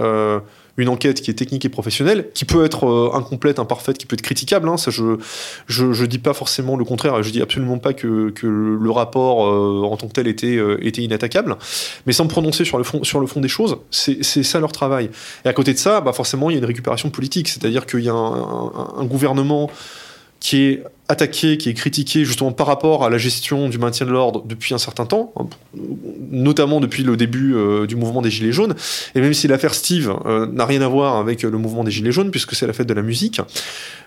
une 0.77 0.89
enquête 0.89 1.23
qui 1.23 1.31
est 1.31 1.35
technique 1.35 1.65
et 1.65 1.69
professionnelle, 1.69 2.31
qui 2.35 2.45
peut 2.45 2.65
être 2.65 2.87
euh, 2.87 3.11
incomplète, 3.15 3.59
imparfaite, 3.59 3.99
qui 3.99 4.07
peut 4.07 4.15
être 4.15 4.23
critiquable. 4.23 4.69
Hein, 4.69 4.77
ça, 4.77 4.91
je, 4.91 5.19
je, 5.69 6.05
dis 6.05 6.19
pas 6.19 6.35
forcément 6.35 6.77
le 6.77 6.85
contraire. 6.85 7.23
Je 7.23 7.31
dis 7.31 7.41
absolument 7.41 7.79
pas 7.79 7.93
que, 7.93 8.31
que 8.31 8.47
le 8.47 8.91
rapport 8.91 9.47
euh, 9.47 9.83
en 9.83 9.97
tant 9.97 10.09
que 10.09 10.13
tel 10.13 10.27
était, 10.27 10.57
euh, 10.57 10.79
était 10.87 11.03
inattaquable. 11.03 11.57
Mais 12.07 12.13
sans 12.13 12.25
me 12.25 12.29
prononcer 12.29 12.65
sur 12.65 12.79
le 12.79 12.85
fond, 12.85 13.03
sur 13.05 13.21
le 13.21 13.27
fond 13.27 13.41
des 13.41 13.49
choses, 13.49 13.79
c'est 13.91 14.23
ça 14.23 14.61
leur 14.61 14.73
travail. 14.73 15.11
Et 15.45 15.49
à 15.49 15.53
côté 15.53 15.73
de 15.73 15.79
ça, 15.79 16.01
bah 16.01 16.13
forcément, 16.13 16.51
il 16.51 16.55
y 16.55 16.57
a 16.57 16.59
une 16.59 16.67
récupération 16.67 17.11
politique. 17.11 17.49
C'est-à-dire 17.49 17.87
qu'il 17.87 18.01
y 18.01 18.09
a 18.09 18.15
un, 18.15 18.73
un, 18.99 19.05
gouvernement 19.05 19.71
qui 20.41 20.63
est 20.63 20.83
attaqué, 21.09 21.57
qui 21.57 21.69
est 21.69 21.75
critiqué 21.75 22.25
justement 22.25 22.53
par 22.53 22.67
rapport 22.67 23.05
à 23.05 23.11
la 23.11 23.19
gestion 23.19 23.69
du 23.69 23.79
maintien 23.79 24.07
de 24.07 24.11
l'ordre 24.11 24.43
depuis 24.45 24.75
un 24.75 24.79
certain 24.79 25.07
temps, 25.07 25.33
hein, 25.37 25.47
notamment 26.31 26.81
depuis 26.81 27.03
le 27.03 27.17
début 27.17 27.55
euh, 27.55 27.87
du 27.87 27.97
mouvement 27.97 28.23
des 28.23 28.31
Gilets 28.31 28.53
jaunes. 28.53 28.75
Et 29.15 29.21
même 29.21 29.35
si 29.35 29.49
l'affaire 29.49 29.75
Steve 29.75 30.15
euh, 30.27 30.47
n'a 30.47 30.67
rien 30.67 30.83
à 30.83 30.89
voir 30.89 31.17
avec 31.17 31.43
le 31.43 31.59
mouvement 31.59 31.85
des 31.85 31.91
Gilets 31.91 32.13
jaunes, 32.13 32.31
puisque 32.31 32.55
c'est 32.55 32.67
la 32.67 32.73
fête 32.73 32.87
de 32.87 32.95
la 32.95 33.03
musique, 33.03 33.41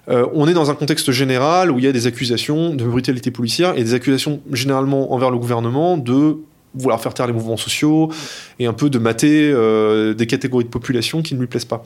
euh, 0.10 0.26
on 0.34 0.48
est 0.48 0.54
dans 0.54 0.72
un 0.72 0.76
contexte 0.76 1.12
général 1.12 1.72
où 1.72 1.80
il 1.80 1.86
y 1.86 1.88
a 1.88 1.92
des 1.92 2.08
accusations 2.08 2.74
de 2.74 2.84
brutalité 2.84 3.32
policière 3.32 3.78
et 3.78 3.84
des 3.84 3.94
accusations 3.94 4.42
généralement 4.52 5.14
envers 5.14 5.32
le 5.32 5.38
gouvernement 5.38 5.98
de 5.98 6.38
vouloir 6.76 7.02
faire 7.02 7.14
taire 7.14 7.28
les 7.28 7.34
mouvements 7.34 7.58
sociaux 7.58 8.12
et 8.60 8.68
un 8.68 8.74
peu 8.74 8.92
de 8.92 9.00
mater 9.00 9.52
des 10.16 10.28
catégories 10.28 10.66
de 10.66 10.70
population 10.70 11.24
qui 11.24 11.34
ne 11.34 11.40
lui 11.40 11.48
plaisent 11.48 11.66
pas. 11.66 11.82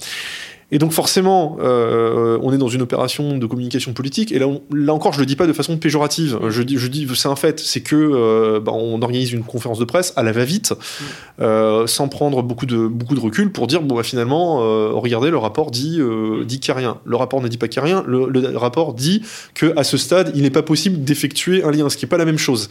Et 0.72 0.80
donc 0.80 0.92
forcément, 0.92 1.58
euh, 1.62 2.40
on 2.42 2.52
est 2.54 2.58
dans 2.58 2.68
une 2.68 2.82
opération 2.82 3.38
de 3.38 3.46
communication 3.46 3.94
politique. 3.94 4.32
Et 4.32 4.40
là, 4.40 4.48
là 4.74 4.94
encore, 4.94 5.14
je 5.14 5.20
le 5.20 5.26
dis 5.26 5.36
pas 5.36 5.48
de 5.48 5.54
façon 5.54 5.78
péjorative. 5.78 6.40
Je 6.50 6.64
dis, 6.64 6.78
je 6.78 6.88
dis, 6.88 7.08
c'est 7.16 7.28
un 7.28 7.36
fait. 7.36 7.60
C'est 7.60 7.82
que 7.82 7.96
euh, 7.96 8.60
bah, 8.60 8.72
on 8.74 9.02
organise 9.02 9.32
une 9.34 9.44
conférence 9.44 9.80
de 9.80 9.86
presse 9.86 10.14
à 10.16 10.24
la 10.24 10.32
va-vite, 10.32 10.74
euh, 11.40 11.86
sans 11.88 12.08
prendre 12.08 12.42
beaucoup 12.42 12.66
de 12.66 12.88
beaucoup 12.88 13.16
de 13.16 13.20
recul 13.20 13.52
pour 13.52 13.68
dire 13.68 13.82
bon 13.82 13.96
bah, 13.96 14.04
finalement, 14.04 14.58
regardez, 15.00 15.30
le 15.30 15.38
rapport 15.38 15.72
dit 15.72 16.00
dit 16.46 16.60
qu'il 16.60 16.74
n'y 16.74 16.78
a 16.78 16.80
rien. 16.80 16.98
Le 17.06 17.16
rapport 17.18 17.42
ne 17.42 17.48
dit 17.48 17.58
pas 17.58 17.68
qu'il 17.68 17.84
n'y 17.84 17.92
a 17.92 17.96
rien. 17.96 18.04
Le, 18.08 18.58
rapport 18.58 18.94
dit 18.94 19.22
que 19.54 19.78
à 19.78 19.84
ce 19.84 19.98
stade, 19.98 20.32
il 20.36 20.44
n'est 20.44 20.50
pas 20.50 20.64
possible 20.64 21.04
d'effectuer 21.04 21.64
un 21.64 21.72
lien, 21.72 21.90
ce 21.90 21.98
qui 21.98 22.06
n'est 22.06 22.10
pas 22.10 22.18
la 22.18 22.26
même 22.26 22.38
chose. 22.38 22.70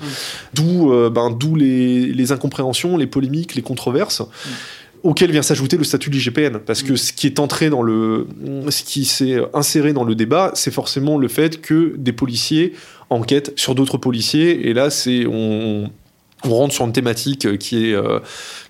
D'où 0.54 0.92
ben, 1.10 1.30
d'où 1.30 1.54
les, 1.54 2.06
les, 2.06 2.32
incompréhensions, 2.32 2.96
les 2.96 3.06
polémiques, 3.06 3.54
les 3.54 3.62
controverses 3.62 4.22
auquel 5.02 5.30
vient 5.32 5.42
s'ajouter 5.42 5.76
le 5.76 5.84
statut 5.84 6.10
de 6.10 6.14
l'IGPN. 6.14 6.58
Parce 6.58 6.82
que 6.82 6.92
mm. 6.92 6.96
ce 6.96 7.12
qui 7.12 7.26
est 7.26 7.38
entré 7.38 7.70
dans 7.70 7.82
le, 7.82 8.26
ce 8.68 8.82
qui 8.82 9.04
s'est 9.04 9.38
inséré 9.54 9.92
dans 9.92 10.04
le 10.04 10.14
débat, 10.14 10.50
c'est 10.54 10.72
forcément 10.72 11.18
le 11.18 11.28
fait 11.28 11.60
que 11.60 11.94
des 11.96 12.12
policiers 12.12 12.72
enquêtent 13.10 13.52
sur 13.56 13.74
d'autres 13.74 13.98
policiers. 13.98 14.68
Et 14.68 14.74
là, 14.74 14.90
c'est, 14.90 15.26
on, 15.26 15.90
on 16.44 16.54
rentre 16.54 16.74
sur 16.74 16.84
une 16.84 16.92
thématique 16.92 17.58
qui 17.58 17.90
est, 17.90 17.94
euh, 17.94 18.20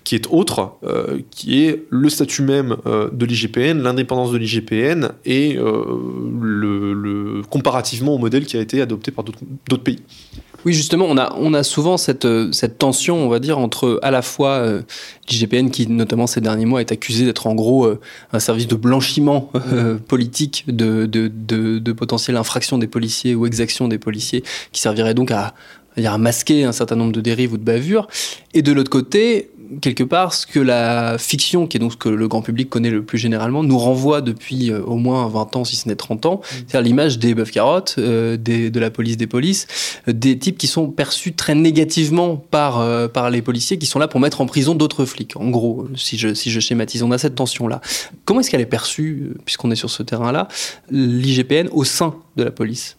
qui 0.03 0.15
est 0.15 0.27
autre, 0.29 0.73
euh, 0.83 1.19
qui 1.31 1.63
est 1.63 1.83
le 1.89 2.09
statut 2.09 2.43
même 2.43 2.77
euh, 2.85 3.09
de 3.11 3.25
l'IGPN, 3.25 3.81
l'indépendance 3.81 4.31
de 4.31 4.37
l'IGPN 4.37 5.09
et 5.25 5.53
le, 5.55 6.93
le, 6.93 7.41
comparativement 7.49 8.15
au 8.15 8.17
modèle 8.17 8.45
qui 8.45 8.57
a 8.57 8.61
été 8.61 8.81
adopté 8.81 9.11
par 9.11 9.23
d'autres 9.23 9.83
pays. 9.83 9.99
Oui, 10.65 10.73
justement, 10.73 11.05
on 11.09 11.17
a, 11.17 11.33
on 11.37 11.53
a 11.53 11.63
souvent 11.63 11.97
cette, 11.97 12.27
cette 12.53 12.77
tension, 12.77 13.17
on 13.17 13.29
va 13.29 13.39
dire, 13.39 13.57
entre 13.59 13.99
à 14.01 14.11
la 14.11 14.21
fois 14.21 14.65
l'IGPN, 15.29 15.69
qui 15.69 15.87
notamment 15.87 16.27
ces 16.27 16.41
derniers 16.41 16.65
mois 16.65 16.81
est 16.81 16.91
accusé 16.91 17.25
d'être 17.25 17.47
en 17.47 17.55
gros 17.55 17.87
un 18.31 18.39
service 18.39 18.67
de 18.67 18.75
blanchiment 18.75 19.51
politique 20.07 20.63
de, 20.67 21.05
de, 21.05 21.27
de, 21.27 21.79
de 21.79 21.91
potentielles 21.91 22.37
infractions 22.37 22.77
des 22.77 22.87
policiers 22.87 23.35
ou 23.35 23.45
exactions 23.45 23.87
des 23.87 23.99
policiers, 23.99 24.43
qui 24.71 24.81
servirait 24.81 25.13
donc 25.13 25.31
à 25.31 25.53
à 25.97 26.17
masquer 26.17 26.63
un 26.63 26.71
certain 26.71 26.95
nombre 26.95 27.11
de 27.11 27.21
dérives 27.21 27.53
ou 27.53 27.57
de 27.57 27.63
bavures. 27.63 28.07
Et 28.53 28.61
de 28.61 28.71
l'autre 28.71 28.89
côté, 28.89 29.51
quelque 29.81 30.03
part, 30.03 30.33
ce 30.33 30.45
que 30.47 30.59
la 30.59 31.17
fiction, 31.17 31.67
qui 31.67 31.77
est 31.77 31.79
donc 31.79 31.93
ce 31.93 31.97
que 31.97 32.09
le 32.09 32.27
grand 32.27 32.41
public 32.41 32.69
connaît 32.69 32.89
le 32.89 33.03
plus 33.03 33.17
généralement, 33.17 33.63
nous 33.63 33.77
renvoie 33.77 34.21
depuis 34.21 34.71
euh, 34.71 34.81
au 34.81 34.95
moins 34.95 35.27
20 35.27 35.55
ans, 35.55 35.65
si 35.65 35.75
ce 35.75 35.87
n'est 35.87 35.95
30 35.95 36.25
ans, 36.25 36.35
mm. 36.35 36.47
c'est-à-dire 36.51 36.81
l'image 36.81 37.19
des 37.19 37.33
bœufs 37.33 37.51
carottes, 37.51 37.95
euh, 37.97 38.37
de 38.37 38.79
la 38.79 38.89
police 38.89 39.17
des 39.17 39.27
polices, 39.27 39.67
euh, 40.07 40.13
des 40.13 40.37
types 40.37 40.57
qui 40.57 40.67
sont 40.67 40.89
perçus 40.89 41.33
très 41.33 41.55
négativement 41.55 42.37
par, 42.37 43.09
par 43.09 43.29
les 43.29 43.41
policiers, 43.41 43.77
qui 43.77 43.85
sont 43.85 43.99
là 43.99 44.07
pour 44.07 44.19
mettre 44.19 44.41
en 44.41 44.45
prison 44.45 44.75
d'autres 44.75 45.05
flics. 45.05 45.35
En 45.37 45.49
gros, 45.49 45.87
si 45.95 46.17
je, 46.17 46.33
si 46.33 46.51
je 46.51 46.59
schématise, 46.59 47.03
on 47.03 47.11
a 47.11 47.17
cette 47.17 47.35
tension-là. 47.35 47.81
Comment 48.25 48.39
est-ce 48.39 48.49
qu'elle 48.49 48.61
est 48.61 48.65
perçue, 48.65 49.33
puisqu'on 49.45 49.71
est 49.71 49.75
sur 49.75 49.89
ce 49.89 50.03
terrain-là, 50.03 50.47
l'IGPN 50.89 51.69
au 51.71 51.83
sein 51.83 52.15
de 52.35 52.43
la 52.43 52.51
police? 52.51 52.97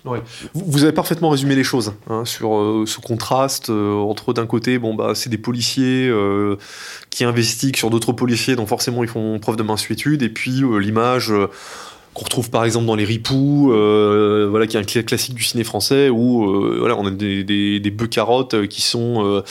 Vous 0.55 0.83
avez 0.85 0.93
parfaitement 0.93 1.31
résumé 1.31 1.55
les 1.55 1.65
choses 1.65 1.93
hein, 2.09 2.25
sur 2.25 2.85
ce 2.87 3.01
contraste 3.01 3.71
entre 3.71 4.33
d'un 4.33 4.47
côté, 4.47 4.79
bon 4.79 4.95
bah 4.95 5.13
c'est 5.15 5.31
des 5.31 5.39
policiers 5.39 6.11
qui 7.15 7.25
investiguent 7.25 7.77
sur 7.77 7.91
d'autres 7.91 8.13
policiers, 8.13 8.57
donc 8.57 8.69
forcément 8.69 9.05
ils 9.05 9.09
font 9.09 9.39
preuve 9.39 9.57
de 9.57 9.63
mansuétude, 9.63 10.23
et 10.23 10.29
puis 10.29 10.63
euh, 10.63 10.79
l'image 10.79 11.31
euh, 11.31 11.47
qu'on 12.13 12.25
retrouve 12.25 12.51
par 12.51 12.65
exemple 12.65 12.87
dans 12.87 12.97
les 12.97 13.05
ripoux, 13.05 13.73
euh, 13.73 14.49
voilà, 14.51 14.67
qui 14.67 14.77
est 14.77 14.81
un 14.81 15.03
classique 15.03 15.35
du 15.35 15.45
ciné 15.45 15.65
français 15.65 16.09
où 16.11 16.79
voilà, 16.79 16.97
on 16.97 17.07
a 17.07 17.11
des, 17.11 17.45
des, 17.45 17.91
bœufs 17.91 18.07
carottes 18.07 18.69
qui 18.69 18.83
sont 18.83 19.43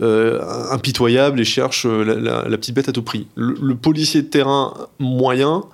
impitoyables 0.00 1.40
et 1.40 1.44
cherchent 1.44 1.86
la, 1.86 2.42
petite 2.58 2.74
bête 2.74 2.90
à 2.90 2.92
tout 2.92 3.02
prix. 3.02 3.26
Le, 3.36 3.74
policier 3.74 4.20
de 4.20 4.26
terrain 4.26 4.74
moyen, 4.98 5.64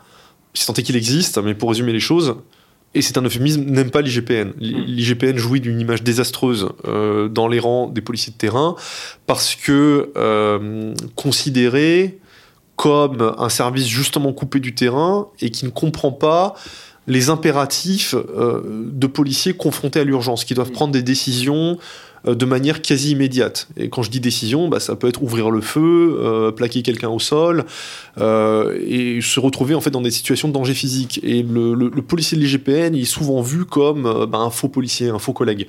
si 0.54 0.66
tant 0.66 0.72
qu'il 0.72 0.94
existe, 0.94 1.38
mais 1.42 1.54
pour 1.54 1.70
résumer 1.70 1.92
les 1.92 1.98
choses, 1.98 2.36
et 2.96 3.02
c'est 3.02 3.18
un 3.18 3.22
euphémisme, 3.22 3.62
n'aime 3.64 3.90
pas 3.90 4.00
l'IGPN. 4.00 4.48
Hmm. 4.48 4.54
L'IGPN 4.58 5.36
jouit 5.36 5.60
d'une 5.60 5.78
image 5.78 6.02
désastreuse 6.02 6.70
euh, 6.86 7.28
dans 7.28 7.46
les 7.46 7.58
rangs 7.58 7.88
des 7.88 8.00
policiers 8.00 8.32
de 8.32 8.38
terrain 8.38 8.74
parce 9.26 9.54
que 9.54 10.12
euh, 10.16 10.94
considéré 11.14 12.18
comme 12.76 13.34
un 13.38 13.48
service 13.50 13.86
justement 13.86 14.32
coupé 14.32 14.60
du 14.60 14.74
terrain 14.74 15.28
et 15.40 15.50
qui 15.50 15.66
ne 15.66 15.70
comprend 15.70 16.10
pas 16.10 16.54
les 17.06 17.28
impératifs 17.28 18.14
euh, 18.14 18.62
de 18.90 19.06
policiers 19.06 19.52
confrontés 19.52 20.00
à 20.00 20.04
l'urgence, 20.04 20.44
qui 20.44 20.54
doivent 20.54 20.70
hmm. 20.70 20.72
prendre 20.72 20.92
des 20.92 21.02
décisions 21.02 21.78
de 22.24 22.44
manière 22.44 22.82
quasi 22.82 23.12
immédiate. 23.12 23.68
Et 23.76 23.88
quand 23.88 24.02
je 24.02 24.10
dis 24.10 24.20
décision, 24.20 24.68
bah, 24.68 24.80
ça 24.80 24.96
peut 24.96 25.08
être 25.08 25.22
ouvrir 25.22 25.50
le 25.50 25.60
feu, 25.60 26.18
euh, 26.20 26.50
plaquer 26.50 26.82
quelqu'un 26.82 27.08
au 27.08 27.18
sol, 27.18 27.64
euh, 28.18 28.78
et 28.86 29.20
se 29.20 29.38
retrouver 29.40 29.74
en 29.74 29.80
fait 29.80 29.90
dans 29.90 30.00
des 30.00 30.10
situations 30.10 30.48
de 30.48 30.52
danger 30.52 30.74
physique. 30.74 31.20
Et 31.22 31.42
le, 31.42 31.90
policier 32.02 32.36
de 32.36 32.42
l'IGPN, 32.42 32.94
est 32.94 33.04
souvent 33.04 33.42
vu 33.42 33.64
comme 33.64 34.26
bah, 34.26 34.38
un 34.38 34.50
faux 34.50 34.68
policier, 34.68 35.08
un 35.08 35.18
faux 35.18 35.32
collègue, 35.32 35.66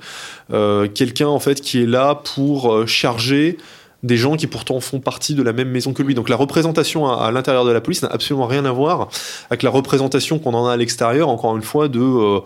quelqu'un 0.94 1.28
en 1.28 1.40
fait 1.40 1.60
qui 1.60 1.82
est 1.82 1.86
là 1.86 2.14
pour 2.14 2.86
charger 2.86 3.58
des 4.02 4.16
gens 4.16 4.36
qui 4.36 4.46
pourtant 4.46 4.78
font 4.80 5.00
partie 5.00 5.34
de 5.34 5.42
la 5.42 5.52
même 5.52 5.70
maison 5.70 5.92
que 5.92 6.02
lui. 6.02 6.14
Donc 6.14 6.28
la 6.28 6.36
représentation 6.36 7.10
à, 7.10 7.30
l'intérieur 7.32 7.64
de 7.64 7.72
la 7.72 7.80
police 7.80 8.02
n'a 8.02 8.08
absolument 8.08 8.46
rien 8.46 8.64
à 8.64 8.72
voir 8.72 9.08
avec 9.50 9.62
la 9.62 9.70
représentation 9.70 10.38
qu'on 10.38 10.54
en 10.54 10.66
a 10.66 10.72
à 10.74 10.76
l'extérieur, 10.76 11.28
encore 11.28 11.56
une 11.56 11.62
fois, 11.62 11.88
de 11.88 12.40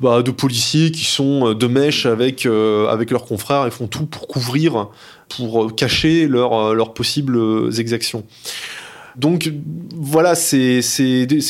bah, 0.00 0.22
de 0.22 0.30
policiers 0.32 0.90
qui 0.90 1.04
sont 1.04 1.50
euh, 1.50 1.54
de 1.54 1.66
mèche 1.68 2.04
avec, 2.04 2.46
euh, 2.46 2.88
avec 2.88 3.10
leurs 3.10 3.24
confrères 3.24 3.66
et 3.66 3.70
font 3.70 3.86
tout 3.86 4.06
pour 4.06 4.26
couvrir, 4.26 4.88
pour 5.28 5.64
euh, 5.64 5.70
cacher 5.70 6.26
leurs 6.26 6.94
possibles 6.94 7.70
exactions. 7.78 8.24
Donc 9.16 9.50
voilà, 9.94 10.34
c'est 10.34 10.80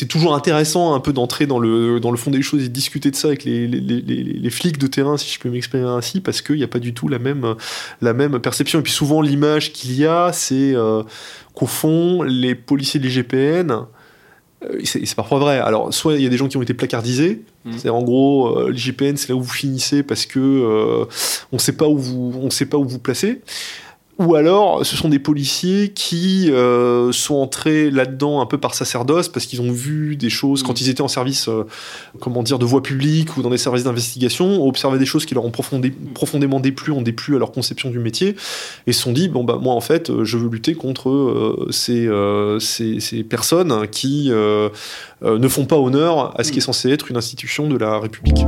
toujours 0.08 0.34
intéressant 0.34 0.94
un 0.94 1.00
peu 1.00 1.12
d'entrer 1.12 1.46
dans 1.46 1.58
le, 1.58 1.98
dans 2.00 2.10
le 2.10 2.16
fond 2.16 2.30
des 2.30 2.42
choses 2.42 2.62
et 2.62 2.68
de 2.68 2.72
discuter 2.72 3.10
de 3.10 3.16
ça 3.16 3.28
avec 3.28 3.44
les, 3.44 3.66
les, 3.66 3.80
les, 3.80 4.22
les 4.22 4.50
flics 4.50 4.78
de 4.78 4.86
terrain, 4.86 5.16
si 5.16 5.32
je 5.32 5.38
peux 5.38 5.48
m'exprimer 5.48 5.84
ainsi, 5.84 6.20
parce 6.20 6.42
qu'il 6.42 6.56
n'y 6.56 6.62
a 6.62 6.68
pas 6.68 6.78
du 6.78 6.92
tout 6.92 7.08
la 7.08 7.18
même, 7.18 7.54
la 8.02 8.12
même 8.12 8.38
perception. 8.38 8.80
Et 8.80 8.82
puis 8.82 8.92
souvent, 8.92 9.22
l'image 9.22 9.72
qu'il 9.72 9.96
y 9.96 10.04
a, 10.06 10.30
c'est 10.32 10.74
qu'au 11.54 11.66
fond, 11.66 12.22
les 12.22 12.54
policiers 12.54 13.00
de 13.00 13.06
l'IGPN, 13.06 13.86
euh, 14.64 14.80
c'est 14.84 15.14
parfois 15.14 15.38
vrai. 15.38 15.58
Alors, 15.58 15.92
soit 15.92 16.14
il 16.14 16.22
y 16.22 16.26
a 16.26 16.28
des 16.28 16.36
gens 16.36 16.48
qui 16.48 16.56
ont 16.56 16.62
été 16.62 16.74
placardisés, 16.74 17.42
mmh. 17.64 17.72
c'est 17.78 17.88
en 17.88 18.02
gros 18.02 18.58
euh, 18.58 18.70
l'IGPN, 18.70 19.16
c'est 19.16 19.28
là 19.28 19.36
où 19.36 19.42
vous 19.42 19.52
finissez 19.52 20.02
parce 20.02 20.26
que 20.26 20.38
euh, 20.38 21.04
on 21.52 21.58
sait 21.58 21.76
pas 21.76 21.88
où 21.88 21.98
vous, 21.98 22.32
on 22.42 22.50
sait 22.50 22.66
pas 22.66 22.78
où 22.78 22.84
vous 22.84 22.98
placez. 22.98 23.40
Ou 24.18 24.36
alors, 24.36 24.86
ce 24.86 24.96
sont 24.96 25.08
des 25.08 25.18
policiers 25.18 25.90
qui 25.92 26.48
euh, 26.52 27.10
sont 27.10 27.34
entrés 27.34 27.90
là-dedans 27.90 28.40
un 28.40 28.46
peu 28.46 28.58
par 28.58 28.74
sacerdoce 28.74 29.28
parce 29.28 29.44
qu'ils 29.46 29.60
ont 29.60 29.72
vu 29.72 30.14
des 30.14 30.30
choses 30.30 30.62
quand 30.62 30.80
ils 30.80 30.88
étaient 30.88 31.00
en 31.00 31.08
service, 31.08 31.48
euh, 31.48 31.64
comment 32.20 32.44
dire, 32.44 32.60
de 32.60 32.64
voie 32.64 32.80
publique 32.80 33.36
ou 33.36 33.42
dans 33.42 33.50
des 33.50 33.58
services 33.58 33.82
d'investigation, 33.82 34.62
ont 34.62 34.68
observé 34.68 35.00
des 35.00 35.06
choses 35.06 35.26
qui 35.26 35.34
leur 35.34 35.44
ont 35.44 35.50
profondément 35.50 36.60
déplu, 36.60 36.92
ont 36.92 37.02
déplu 37.02 37.34
à 37.34 37.40
leur 37.40 37.50
conception 37.50 37.90
du 37.90 37.98
métier 37.98 38.36
et 38.86 38.92
se 38.92 39.00
sont 39.00 39.12
dit 39.12 39.28
bon 39.28 39.42
bah 39.42 39.58
moi 39.60 39.74
en 39.74 39.80
fait 39.80 40.10
euh, 40.10 40.24
je 40.24 40.38
veux 40.38 40.48
lutter 40.48 40.74
contre 40.74 41.66
ces, 41.70 42.08
ces, 42.60 43.00
ces, 43.00 43.24
personnes 43.24 43.88
qui 43.88 44.30
ne 44.30 45.48
font 45.48 45.66
pas 45.66 45.76
honneur 45.76 46.38
à 46.38 46.44
ce 46.44 46.52
qui 46.52 46.58
est 46.58 46.62
censé 46.62 46.90
être 46.90 47.10
une 47.10 47.16
institution 47.16 47.68
de 47.68 47.76
la 47.76 47.98
République. 47.98 48.44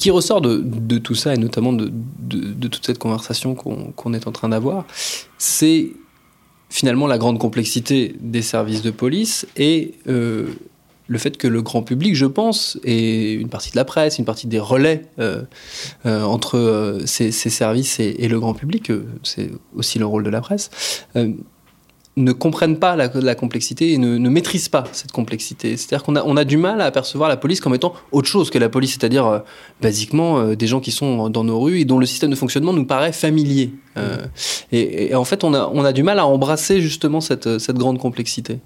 Ce 0.00 0.04
qui 0.04 0.10
ressort 0.10 0.40
de, 0.40 0.96
tout 0.96 1.14
ça, 1.14 1.34
et 1.34 1.36
notamment 1.36 1.74
de, 1.74 1.92
toute 2.68 2.86
cette 2.86 2.96
conversation 2.96 3.54
qu'on 3.54 4.14
est 4.14 4.26
en 4.26 4.32
train 4.32 4.48
d'avoir, 4.48 4.86
c'est 5.36 5.90
finalement 6.70 7.06
la 7.06 7.18
grande 7.18 7.38
complexité 7.38 8.16
des 8.18 8.40
services 8.40 8.80
de 8.80 8.90
police 8.90 9.46
et 9.58 9.92
euh, 10.08 10.54
le 11.06 11.18
fait 11.18 11.36
que 11.36 11.46
le 11.46 11.60
grand 11.60 11.82
public, 11.82 12.14
je 12.14 12.24
pense, 12.24 12.78
et 12.82 13.34
une 13.34 13.50
partie 13.50 13.72
de 13.72 13.76
la 13.76 13.84
presse, 13.84 14.18
une 14.18 14.24
partie 14.24 14.46
des 14.46 14.58
relais 14.58 15.02
euh, 15.18 15.42
euh, 16.06 16.22
entre 16.22 17.00
ces, 17.04 17.30
services 17.30 18.00
et, 18.00 18.26
le 18.26 18.40
grand 18.40 18.54
public, 18.54 18.90
c'est 19.22 19.50
aussi 19.76 19.98
le 19.98 20.06
rôle 20.06 20.22
de 20.22 20.30
la 20.30 20.40
presse, 20.40 20.70
ne 22.16 22.32
comprennent 22.32 22.78
pas 22.78 22.96
la, 22.96 23.34
complexité 23.34 23.92
et 23.92 23.98
ne, 23.98 24.28
maîtrisent 24.28 24.68
pas 24.68 24.84
cette 24.92 25.12
complexité. 25.12 25.76
C'est-à-dire 25.76 26.02
qu'on 26.02 26.16
a, 26.16 26.24
on 26.24 26.36
a 26.36 26.44
du 26.44 26.56
mal 26.56 26.80
à 26.80 26.86
apercevoir 26.86 27.28
la 27.28 27.36
police 27.36 27.60
comme 27.60 27.74
étant 27.74 27.94
autre 28.12 28.28
chose 28.28 28.50
que 28.50 28.58
la 28.58 28.68
police, 28.68 28.92
c'est-à-dire 28.92 29.26
euh, 29.26 29.38
basiquement 29.80 30.38
euh, 30.38 30.56
des 30.56 30.66
gens 30.66 30.80
qui 30.80 30.90
sont 30.90 31.30
dans 31.30 31.44
nos 31.44 31.60
rues 31.60 31.80
et 31.80 31.84
dont 31.84 31.98
le 31.98 32.06
système 32.06 32.30
de 32.30 32.34
fonctionnement 32.34 32.72
nous 32.72 32.84
paraît 32.84 33.12
familier. 33.12 33.72
Euh, 33.96 34.26
et, 34.72 35.14
en 35.14 35.24
fait, 35.24 35.44
on 35.44 35.54
a, 35.54 35.70
on 35.72 35.84
a 35.84 35.92
du 35.92 36.02
mal 36.02 36.18
à 36.18 36.26
embrasser 36.26 36.80
justement 36.80 37.20
cette, 37.20 37.58
cette 37.58 37.76
grande 37.76 37.98
complexité. 37.98 38.58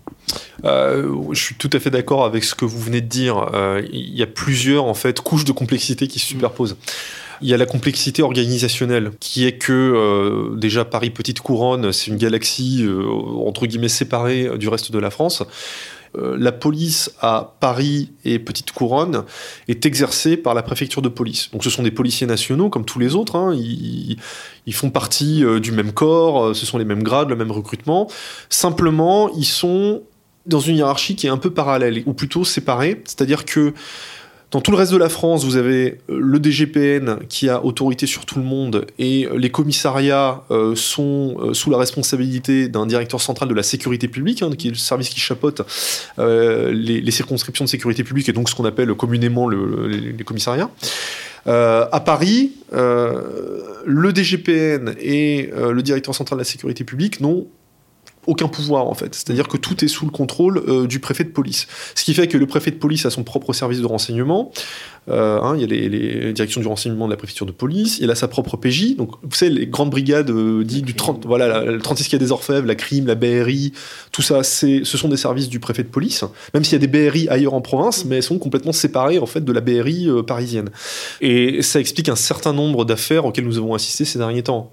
Je 0.63 1.35
suis 1.35 1.55
tout 1.55 1.71
à 1.73 1.81
fait 1.81 1.91
d'accord 1.91 2.25
avec 2.25 2.45
ce 2.45 2.55
que 2.55 2.65
vous 2.65 2.79
venez 2.79 3.01
de 3.01 3.09
dire. 3.09 3.47
Il 3.93 4.17
y 4.17 4.23
a 4.23 4.27
plusieurs 4.27 4.85
en 4.85 4.95
fait 4.95 5.21
couches 5.21 5.45
de 5.45 5.53
complexité 5.53 6.09
qui 6.09 6.19
se 6.19 6.27
superposent. 6.27 6.77
Il 7.45 7.51
y 7.51 7.55
a 7.55 7.57
la 7.59 7.67
complexité 7.67 8.23
organisationnelle, 8.23 9.13
qui 9.21 9.45
est 9.45 9.59
que 9.59 9.73
euh, 9.73 10.57
déjà 10.57 10.85
Paris 10.85 11.11
Petite 11.11 11.41
Couronne, 11.41 11.93
c'est 11.93 12.11
une 12.11 12.17
galaxie 12.17 12.83
euh, 12.85 13.05
entre 13.47 13.67
guillemets 13.67 13.89
séparée 13.89 14.57
du 14.59 14.69
reste 14.69 14.91
de 14.91 14.99
la 14.99 15.11
France. 15.11 15.45
Euh, 16.17 16.37
la 16.39 16.53
police 16.53 17.11
à 17.21 17.55
Paris 17.61 18.13
et 18.25 18.39
Petite 18.39 18.71
Couronne 18.71 19.25
est 19.67 19.85
exercée 19.85 20.37
par 20.37 20.55
la 20.55 20.63
préfecture 20.63 21.03
de 21.03 21.09
police. 21.09 21.51
Donc 21.53 21.65
ce 21.65 21.71
sont 21.71 21.83
des 21.83 21.91
policiers 21.91 22.27
nationaux 22.27 22.71
comme 22.71 22.85
tous 22.85 22.99
les 22.99 23.15
autres. 23.15 23.37
Hein. 23.37 23.55
Ils, 23.55 24.17
ils, 24.67 24.75
font 24.75 24.91
partie 24.91 25.45
euh, 25.45 25.59
du 25.59 25.73
même 25.73 25.93
corps, 25.93 26.47
euh, 26.47 26.55
ce 26.55 26.67
sont 26.67 26.79
les 26.79 26.85
mêmes 26.85 27.03
grades, 27.03 27.31
le 27.31 27.37
même 27.37 27.51
recrutement. 27.51 28.09
Simplement, 28.49 29.29
ils 29.31 29.45
sont 29.45 30.03
dans 30.47 30.61
une 30.61 30.77
hiérarchie 30.77 31.17
qui 31.17 31.27
est 31.27 31.31
un 31.31 31.39
peu 31.39 31.51
parallèle, 31.51 32.03
ou 32.07 32.13
plutôt 32.13 32.45
séparée. 32.45 33.03
C'est-à-dire 33.07 33.45
que 33.45 33.73
dans 34.55 34.61
tout 34.61 34.71
le 34.71 34.77
reste 34.77 34.93
de 34.93 34.97
la 34.97 35.09
France, 35.09 35.45
vous 35.45 35.57
avez 35.57 35.99
le 36.09 36.39
DGPN 36.39 37.19
qui 37.29 37.49
a 37.49 37.65
autorité 37.65 38.07
sur 38.07 38.25
tout 38.25 38.39
le 38.39 38.45
monde 38.45 38.87
et 39.01 39.27
les 39.37 39.51
commissariats 39.51 40.45
euh, 40.53 40.77
sont 40.77 41.35
euh, 41.41 41.55
sous 41.55 41.71
la 41.71 41.77
responsabilité 41.77 42.69
d'un 42.69 42.87
directeur 42.87 43.21
central 43.21 43.49
de 43.49 43.55
la 43.55 43.65
sécurité 43.65 44.07
publique, 44.07 44.43
hein, 44.43 44.51
qui 44.57 44.69
est 44.69 44.71
le 44.71 44.77
service 44.77 45.09
qui 45.09 45.19
chapeaute 45.19 45.63
euh, 46.21 46.73
les, 46.73 47.11
circonscriptions 47.11 47.65
de 47.65 47.69
sécurité 47.69 48.05
publique 48.05 48.29
et 48.29 48.33
donc 48.33 48.49
ce 48.49 48.55
qu'on 48.55 48.65
appelle 48.65 48.95
communément 48.95 49.49
le, 49.49 49.89
les, 49.89 50.13
les, 50.13 50.25
commissariats. 50.25 50.71
à 51.47 52.01
Paris, 52.07 52.53
le 52.73 54.13
DGPN 54.15 54.95
et 55.01 55.51
le 55.53 55.83
directeur 55.83 56.15
central 56.15 56.39
de 56.39 56.43
la 56.43 56.49
sécurité 56.49 56.85
publique 56.85 57.21
n'ont 57.21 57.49
aucun 58.26 58.49
pouvoir 58.49 58.87
en 58.87 58.95
fait. 58.95 59.14
C'est-à-dire 59.14 59.49
que 59.49 59.57
tout 59.57 59.85
est 59.85 59.88
sous 59.88 60.04
le 60.04 60.11
contrôle 60.11 60.62
euh, 60.69 60.87
du 60.87 61.00
préfet 61.00 61.25
de 61.25 61.31
police. 61.31 61.66
Ce 61.95 62.04
qui 62.04 62.14
fait 62.14 62.28
que 62.28 62.38
le 62.38 62.47
préfet 62.47 62.71
de 62.71 62.76
police 62.76 63.07
a 63.07 63.11
son 63.11 63.25
propre 63.25 63.52
service 63.52 63.81
de 63.81 63.87
renseignement. 63.87 64.52
Euh, 65.11 65.38
hein, 65.43 65.54
il 65.57 65.61
y 65.61 65.64
a 65.64 65.66
les, 65.66 65.88
les, 65.88 66.33
directions 66.33 66.62
du 66.62 66.66
renseignement 66.66 67.07
de 67.07 67.11
la 67.11 67.16
préfecture 67.16 67.45
de 67.45 67.52
police. 67.52 67.99
Il 68.00 68.11
a 68.11 68.14
sa 68.14 68.28
propre 68.28 68.57
PJ. 68.57 68.97
Donc 68.97 69.11
vous 69.23 69.35
savez 69.35 69.52
les 69.52 69.66
grandes 69.66 69.90
brigades 69.90 70.31
euh, 70.31 70.64
dites 70.64 70.85
du 70.85 70.95
30, 70.95 71.26
voilà, 71.26 71.64
le 71.64 71.78
36 71.78 72.09
qui 72.09 72.16
a 72.16 72.19
des 72.19 72.33
orfèvres, 72.33 72.66
la 72.66 72.75
crime, 72.75 73.07
la 73.07 73.14
BRI, 73.14 73.73
tout 74.12 74.23
ça, 74.23 74.43
c'est, 74.43 74.83
ce 74.85 74.97
sont 74.97 75.09
des 75.09 75.16
services 75.16 75.49
du 75.49 75.61
préfet 75.61 75.83
de 75.83 75.88
police. 75.88 76.25
Même 76.54 76.64
s'il 76.64 76.81
y 76.81 76.83
a 76.83 76.87
des 76.87 77.11
BRI 77.11 77.28
ailleurs 77.28 77.54
en 77.54 77.61
province, 77.61 78.04
mais 78.04 78.16
elles 78.16 78.23
sont 78.23 78.38
complètement 78.38 78.73
séparées 78.73 79.19
en 79.19 79.26
fait 79.26 79.45
de 79.45 79.52
la 79.52 79.61
BRI 79.61 80.09
euh, 80.09 80.23
parisienne. 80.23 80.71
Et 81.21 81.61
ça 81.62 81.81
explique 81.81 82.09
un 82.09 82.16
certain 82.16 82.52
nombre 82.52 82.85
d'affaires 82.85 83.26
auxquelles 83.26 83.45
nous 83.45 83.59
avons 83.59 83.75
assisté 83.75 84.04
ces 84.04 84.19
derniers 84.19 84.43
temps. 84.43 84.73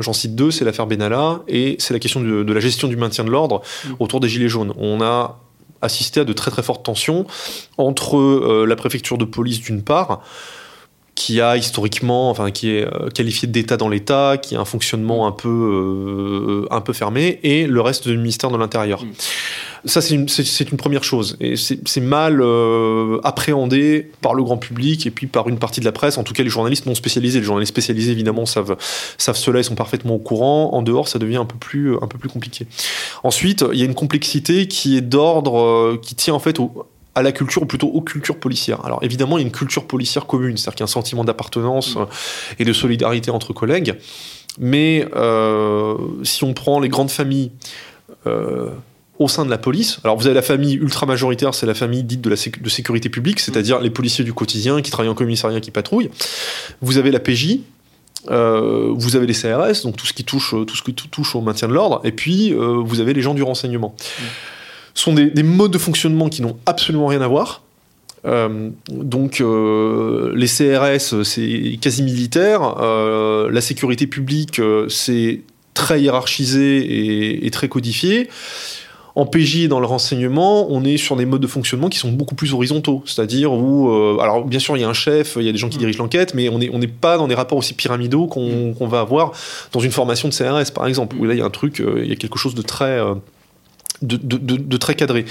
J'en 0.00 0.12
cite 0.12 0.34
deux, 0.34 0.50
c'est 0.50 0.64
l'affaire 0.64 0.86
Benalla 0.86 1.40
et 1.48 1.76
c'est 1.78 1.92
la 1.92 2.00
question 2.00 2.20
de, 2.20 2.42
de 2.42 2.52
la 2.52 2.60
gestion 2.60 2.77
du 2.86 2.96
maintien 2.96 3.24
de 3.24 3.30
l'ordre 3.30 3.62
autour 3.98 4.20
des 4.20 4.28
gilets 4.28 4.48
jaunes. 4.48 4.72
On 4.76 5.00
a 5.00 5.40
assisté 5.82 6.20
à 6.20 6.24
de 6.24 6.32
très 6.32 6.50
très 6.50 6.62
fortes 6.62 6.84
tensions 6.84 7.26
entre 7.76 8.16
euh, 8.16 8.66
la 8.66 8.76
préfecture 8.76 9.18
de 9.18 9.24
police 9.24 9.60
d'une 9.60 9.82
part, 9.82 10.22
qui 11.14 11.40
a 11.40 11.56
historiquement, 11.56 12.30
enfin 12.30 12.50
qui 12.50 12.70
est 12.70 12.84
euh, 12.84 13.08
qualifié 13.10 13.48
d'État 13.48 13.76
dans 13.76 13.88
l'État, 13.88 14.36
qui 14.40 14.54
a 14.54 14.60
un 14.60 14.64
fonctionnement 14.64 15.26
un 15.26 15.32
peu 15.32 15.48
euh, 15.48 16.66
un 16.70 16.80
peu 16.80 16.92
fermé, 16.92 17.40
et 17.42 17.66
le 17.66 17.80
reste 17.80 18.08
du 18.08 18.16
ministère 18.16 18.50
de 18.50 18.56
l'Intérieur. 18.56 19.02
Mmh. 19.02 19.12
Ça, 19.84 20.00
c'est 20.00 20.14
une, 20.14 20.26
une, 20.26 20.76
première 20.76 21.04
chose. 21.04 21.36
Et 21.40 21.54
c'est 21.56 22.00
mal 22.00 22.40
euh, 22.40 23.20
appréhendé 23.24 24.10
par 24.20 24.34
le 24.34 24.42
grand 24.42 24.56
public 24.56 25.06
et 25.06 25.10
puis 25.10 25.26
par 25.26 25.48
une 25.48 25.58
partie 25.58 25.80
de 25.80 25.84
la 25.84 25.92
presse, 25.92 26.18
en 26.18 26.24
tout 26.24 26.34
cas 26.34 26.42
les 26.42 26.50
journalistes 26.50 26.86
non 26.86 26.94
spécialisés. 26.94 27.40
Les 27.40 27.44
journalistes 27.44 27.72
spécialisés, 27.72 28.12
évidemment, 28.12 28.46
savent, 28.46 28.76
savent 29.18 29.36
cela, 29.36 29.60
ils 29.60 29.64
sont 29.64 29.74
parfaitement 29.74 30.14
au 30.14 30.18
courant. 30.18 30.70
En 30.72 30.82
dehors, 30.82 31.08
ça 31.08 31.18
devient 31.18 31.36
un 31.36 31.44
peu 31.44 31.56
plus, 31.56 31.96
un 31.96 32.06
peu 32.06 32.18
plus 32.18 32.28
compliqué. 32.28 32.66
Ensuite, 33.22 33.64
il 33.72 33.78
y 33.78 33.82
a 33.82 33.84
une 33.84 33.94
complexité 33.94 34.68
qui 34.68 34.96
est 34.96 35.02
d'ordre, 35.02 35.58
euh, 35.58 36.00
qui 36.00 36.14
tient 36.14 36.34
en 36.34 36.40
fait 36.40 36.58
au, 36.58 36.86
à 37.14 37.22
la 37.22 37.32
culture, 37.32 37.62
ou 37.62 37.66
plutôt 37.66 37.88
aux 37.88 38.00
cultures 38.00 38.38
policières. 38.38 38.84
Alors 38.84 39.00
évidemment, 39.02 39.38
il 39.38 39.42
y 39.42 39.44
a 39.44 39.46
une 39.46 39.52
culture 39.52 39.86
policière 39.86 40.26
commune, 40.26 40.56
c'est-à-dire 40.56 40.76
qu'il 40.76 40.80
y 40.80 40.84
a 40.84 40.84
un 40.84 40.88
sentiment 40.88 41.24
d'appartenance 41.24 41.96
mmh. 41.96 42.06
et 42.60 42.64
de 42.64 42.72
solidarité 42.72 43.30
entre 43.30 43.52
collègues. 43.52 43.96
Mais 44.58 45.06
euh, 45.14 45.96
si 46.24 46.44
on 46.44 46.54
prend 46.54 46.80
les 46.80 46.88
grandes 46.88 47.10
familles, 47.10 47.52
euh, 48.26 48.70
au 49.18 49.28
sein 49.28 49.44
de 49.44 49.50
la 49.50 49.58
police. 49.58 49.98
Alors 50.04 50.16
vous 50.16 50.26
avez 50.26 50.34
la 50.34 50.42
famille 50.42 50.74
ultra 50.74 51.06
majoritaire, 51.06 51.54
c'est 51.54 51.66
la 51.66 51.74
famille 51.74 52.04
dite 52.04 52.20
de 52.20 52.30
la 52.30 52.36
de 52.36 52.68
sécurité 52.68 53.08
publique, 53.08 53.40
c'est-à-dire 53.40 53.80
les 53.80 53.90
policiers 53.90 54.24
du 54.24 54.32
quotidien 54.32 54.80
qui 54.80 54.90
travaillent 54.90 55.10
en 55.10 55.14
commissariat, 55.14 55.60
qui 55.60 55.70
patrouillent. 55.70 56.10
Vous 56.80 56.98
avez 56.98 57.10
la 57.10 57.20
PJ. 57.20 57.58
Euh, 58.30 58.92
vous 58.94 59.16
avez 59.16 59.26
les 59.26 59.32
CRS, 59.32 59.84
donc 59.84 59.96
tout 59.96 60.06
ce 60.06 60.12
qui 60.12 60.24
touche, 60.24 60.50
tout 60.50 60.76
ce 60.76 60.82
qui 60.82 60.92
touche 60.92 61.36
au 61.36 61.40
maintien 61.40 61.68
de 61.68 61.72
l'ordre, 61.72 62.00
et 62.04 62.12
puis 62.12 62.52
euh, 62.52 62.82
vous 62.84 63.00
avez 63.00 63.14
les 63.14 63.22
gens 63.22 63.32
du 63.32 63.42
renseignement. 63.42 63.94
Mmh. 63.96 64.22
Ce 64.94 65.02
sont 65.04 65.14
des, 65.14 65.30
des, 65.30 65.44
modes 65.44 65.70
de 65.70 65.78
fonctionnement 65.78 66.28
qui 66.28 66.42
n'ont 66.42 66.58
absolument 66.66 67.06
rien 67.06 67.22
à 67.22 67.28
voir. 67.28 67.62
Euh, 68.26 68.70
donc 68.90 69.38
les 69.38 70.46
CRS, 70.46 71.22
c'est 71.22 71.78
quasi 71.80 72.02
militaire. 72.02 72.74
La 72.80 73.60
sécurité 73.60 74.08
publique, 74.08 74.60
c'est 74.88 75.42
très 75.74 76.02
hiérarchisé 76.02 76.78
et, 76.78 77.46
et 77.46 77.50
très 77.50 77.68
codifié. 77.68 78.28
En 79.18 79.26
PJ 79.26 79.64
et 79.64 79.68
dans 79.68 79.80
le 79.80 79.86
renseignement, 79.86 80.70
on 80.70 80.84
est 80.84 80.96
sur 80.96 81.16
des 81.16 81.26
modes 81.26 81.40
de 81.40 81.48
fonctionnement 81.48 81.88
qui 81.88 81.98
sont 81.98 82.12
beaucoup 82.12 82.36
plus 82.36 82.54
horizontaux, 82.54 83.02
c'est-à-dire 83.04 83.52
où, 83.52 83.90
euh, 83.90 84.16
alors 84.20 84.44
bien 84.44 84.60
sûr, 84.60 84.76
il 84.76 84.80
y 84.80 84.84
a 84.84 84.88
un 84.88 84.92
chef, 84.92 85.36
il 85.40 85.42
y 85.42 85.48
a 85.48 85.52
des 85.52 85.58
gens 85.58 85.68
qui 85.68 85.76
dirigent 85.76 85.98
l'enquête, 85.98 86.34
mais 86.34 86.48
on 86.48 86.58
n'est 86.58 86.70
on 86.72 86.80
est 86.80 86.86
pas 86.86 87.18
dans 87.18 87.26
des 87.26 87.34
rapports 87.34 87.58
aussi 87.58 87.74
pyramidaux 87.74 88.28
qu'on 88.28 88.74
qu 88.78 88.86
va 88.86 89.00
avoir 89.00 89.32
dans 89.72 89.80
une 89.80 89.90
formation 89.90 90.28
de 90.28 90.34
CRS, 90.34 90.70
par 90.72 90.86
exemple, 90.86 91.16
où 91.18 91.24
là, 91.24 91.34
il 91.34 91.38
y 91.38 91.42
a 91.42 91.44
un 91.44 91.50
truc, 91.50 91.80
euh, 91.80 92.00
il 92.04 92.08
y 92.08 92.12
a 92.12 92.14
quelque 92.14 92.38
chose 92.38 92.54
de 92.54 92.62
très... 92.62 93.00
De, 94.00 94.16
de, 94.16 94.36
de, 94.36 94.56
de, 94.56 94.76
très 94.76 94.94
cadré. 94.94 95.24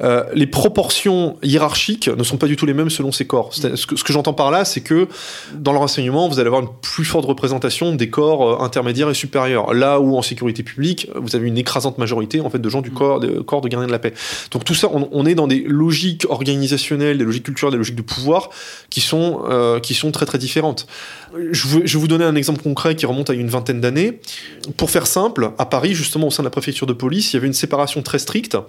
Euh, 0.00 0.22
les 0.32 0.46
proportions 0.46 1.36
hiérarchiques 1.42 2.06
ne 2.06 2.22
sont 2.22 2.36
pas 2.36 2.46
du 2.46 2.54
tout 2.54 2.66
les 2.66 2.74
mêmes 2.74 2.90
selon 2.90 3.10
ces 3.10 3.26
corps. 3.26 3.52
Ce 3.52 3.66
que, 3.84 3.96
ce 3.96 4.04
que 4.04 4.12
j'entends 4.12 4.32
par 4.32 4.52
là, 4.52 4.64
c'est 4.64 4.80
que 4.80 5.08
dans 5.54 5.72
le 5.72 5.78
renseignement, 5.78 6.28
vous 6.28 6.38
allez 6.38 6.46
avoir 6.46 6.62
une 6.62 6.68
plus 6.82 7.04
forte 7.04 7.24
représentation 7.24 7.96
des 7.96 8.10
corps 8.10 8.48
euh, 8.48 8.64
intermédiaires 8.64 9.10
et 9.10 9.14
supérieurs. 9.14 9.74
Là 9.74 9.98
où 9.98 10.16
en 10.16 10.22
sécurité 10.22 10.62
publique, 10.62 11.08
vous 11.16 11.34
avez 11.34 11.48
une 11.48 11.58
écrasante 11.58 11.98
majorité 11.98 12.40
en 12.40 12.48
fait 12.48 12.60
de 12.60 12.68
gens 12.68 12.80
du 12.80 12.92
corps, 12.92 13.18
de, 13.18 13.40
corps 13.40 13.60
de 13.60 13.68
gardien 13.68 13.88
de 13.88 13.92
la 13.92 13.98
paix. 13.98 14.14
Donc 14.52 14.64
tout 14.64 14.74
ça, 14.74 14.88
on, 14.92 15.08
on, 15.10 15.26
est 15.26 15.34
dans 15.34 15.48
des 15.48 15.64
logiques 15.66 16.26
organisationnelles, 16.28 17.18
des 17.18 17.24
logiques 17.24 17.44
culturelles, 17.44 17.72
des 17.72 17.78
logiques 17.78 17.96
de 17.96 18.02
pouvoir 18.02 18.50
qui 18.88 19.00
sont 19.00 19.42
euh, 19.48 19.80
qui 19.80 19.94
sont 19.94 20.12
très 20.12 20.26
très 20.26 20.38
différentes. 20.38 20.86
Je, 21.50 21.66
veux, 21.66 21.82
je 21.86 21.96
vais 21.96 22.00
vous 22.00 22.08
donner 22.08 22.24
un 22.24 22.36
exemple 22.36 22.62
concret 22.62 22.94
qui 22.94 23.06
remonte 23.06 23.30
à 23.30 23.34
une 23.34 23.48
vingtaine 23.48 23.80
d'années. 23.80 24.20
Pour 24.76 24.90
faire 24.90 25.06
simple, 25.06 25.52
à 25.58 25.66
Paris, 25.66 25.94
justement 25.94 26.28
au 26.28 26.30
sein 26.30 26.42
de 26.42 26.46
la 26.46 26.50
préfecture 26.50 26.86
de 26.86 26.92
police, 26.92 27.32
il 27.32 27.36
y 27.36 27.38
avait 27.38 27.46
une 27.46 27.52
séparation 27.52 28.02
très 28.02 28.11
stricte 28.18 28.64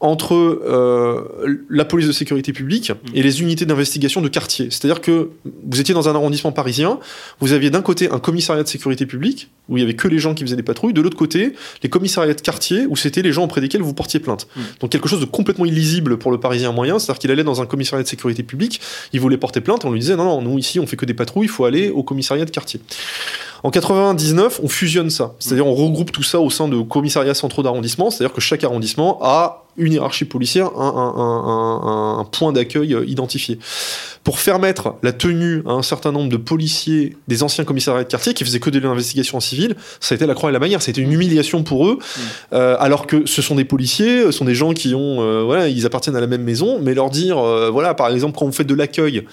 entre 0.00 0.34
euh, 0.34 1.62
la 1.68 1.84
police 1.84 2.06
de 2.06 2.12
sécurité 2.12 2.54
publique 2.54 2.90
et 3.14 3.22
les 3.22 3.42
unités 3.42 3.66
d'investigation 3.66 4.22
de 4.22 4.28
quartier. 4.28 4.68
C'est-à-dire 4.70 5.02
que 5.02 5.30
vous 5.44 5.78
étiez 5.78 5.92
dans 5.92 6.08
un 6.08 6.14
arrondissement 6.14 6.52
parisien, 6.52 6.98
vous 7.38 7.52
aviez 7.52 7.68
d'un 7.68 7.82
côté 7.82 8.10
un 8.10 8.18
commissariat 8.18 8.62
de 8.62 8.68
sécurité 8.68 9.04
publique, 9.04 9.50
où 9.68 9.76
il 9.76 9.80
y 9.80 9.84
avait 9.84 9.94
que 9.94 10.08
les 10.08 10.18
gens 10.18 10.32
qui 10.32 10.42
faisaient 10.42 10.56
des 10.56 10.62
patrouilles, 10.62 10.94
de 10.94 11.02
l'autre 11.02 11.18
côté, 11.18 11.52
les 11.82 11.90
commissariats 11.90 12.32
de 12.32 12.40
quartier, 12.40 12.86
où 12.88 12.96
c'était 12.96 13.20
les 13.20 13.32
gens 13.32 13.44
auprès 13.44 13.60
desquels 13.60 13.82
vous 13.82 13.92
portiez 13.92 14.20
plainte. 14.20 14.48
Mmh. 14.56 14.60
Donc 14.80 14.90
quelque 14.90 15.08
chose 15.08 15.20
de 15.20 15.26
complètement 15.26 15.66
illisible 15.66 16.16
pour 16.16 16.30
le 16.30 16.40
parisien 16.40 16.72
moyen, 16.72 16.98
c'est-à-dire 16.98 17.18
qu'il 17.18 17.30
allait 17.30 17.44
dans 17.44 17.60
un 17.60 17.66
commissariat 17.66 18.02
de 18.02 18.08
sécurité 18.08 18.42
publique, 18.42 18.80
il 19.12 19.20
voulait 19.20 19.36
porter 19.36 19.60
plainte, 19.60 19.84
on 19.84 19.92
lui 19.92 20.00
disait 20.00 20.16
non, 20.16 20.24
non, 20.24 20.40
nous 20.40 20.58
ici 20.58 20.80
on 20.80 20.86
fait 20.86 20.96
que 20.96 21.04
des 21.06 21.14
patrouilles, 21.14 21.46
il 21.46 21.50
faut 21.50 21.66
aller 21.66 21.90
au 21.90 22.02
commissariat 22.02 22.46
de 22.46 22.50
quartier. 22.50 22.80
En 23.62 23.70
99, 23.70 24.60
on 24.62 24.68
fusionne 24.68 25.10
ça, 25.10 25.34
c'est-à-dire 25.38 25.66
on 25.66 25.74
regroupe 25.74 26.12
tout 26.12 26.22
ça 26.22 26.40
au 26.40 26.48
sein 26.48 26.68
de 26.68 26.80
commissariats 26.80 27.34
centraux 27.34 27.62
d'arrondissement, 27.62 28.10
c'est-à-dire 28.10 28.34
que 28.34 28.40
chaque 28.40 28.64
arrondissement 28.64 29.18
a 29.22 29.66
une 29.80 29.94
hiérarchie 29.94 30.24
policière, 30.24 30.70
un, 30.78 30.80
un, 30.80 32.18
un, 32.18 32.20
un 32.20 32.24
point 32.24 32.52
d'accueil 32.52 32.96
identifié. 33.06 33.58
Pour 34.22 34.38
faire 34.38 34.58
mettre 34.58 34.96
la 35.02 35.12
tenue 35.12 35.62
à 35.66 35.70
un 35.70 35.82
certain 35.82 36.12
nombre 36.12 36.28
de 36.28 36.36
policiers 36.36 37.16
des 37.26 37.42
anciens 37.42 37.64
commissariats 37.64 38.04
de 38.04 38.08
quartier 38.08 38.34
qui 38.34 38.44
faisaient 38.44 38.60
que 38.60 38.68
de 38.68 38.78
l'investigation 38.78 39.38
en 39.38 39.40
civil, 39.40 39.76
ça 39.98 40.14
a 40.14 40.16
été 40.16 40.26
la 40.26 40.34
croix 40.34 40.50
et 40.50 40.52
la 40.52 40.58
manière. 40.58 40.82
C'était 40.82 41.00
une 41.00 41.12
humiliation 41.12 41.62
pour 41.62 41.88
eux, 41.88 41.98
mmh. 41.98 42.20
euh, 42.52 42.76
alors 42.78 43.06
que 43.06 43.24
ce 43.24 43.40
sont 43.40 43.54
des 43.54 43.64
policiers, 43.64 44.24
ce 44.24 44.32
sont 44.32 44.44
des 44.44 44.54
gens 44.54 44.74
qui 44.74 44.94
ont, 44.94 45.22
euh, 45.22 45.42
voilà, 45.42 45.68
ils 45.68 45.86
appartiennent 45.86 46.16
à 46.16 46.20
la 46.20 46.26
même 46.26 46.42
maison, 46.42 46.80
mais 46.82 46.92
leur 46.92 47.08
dire, 47.08 47.38
euh, 47.38 47.70
voilà, 47.70 47.94
par 47.94 48.08
exemple, 48.10 48.38
quand 48.38 48.44
vous 48.44 48.52
faites 48.52 48.66
de 48.66 48.74
l'accueil 48.74 49.24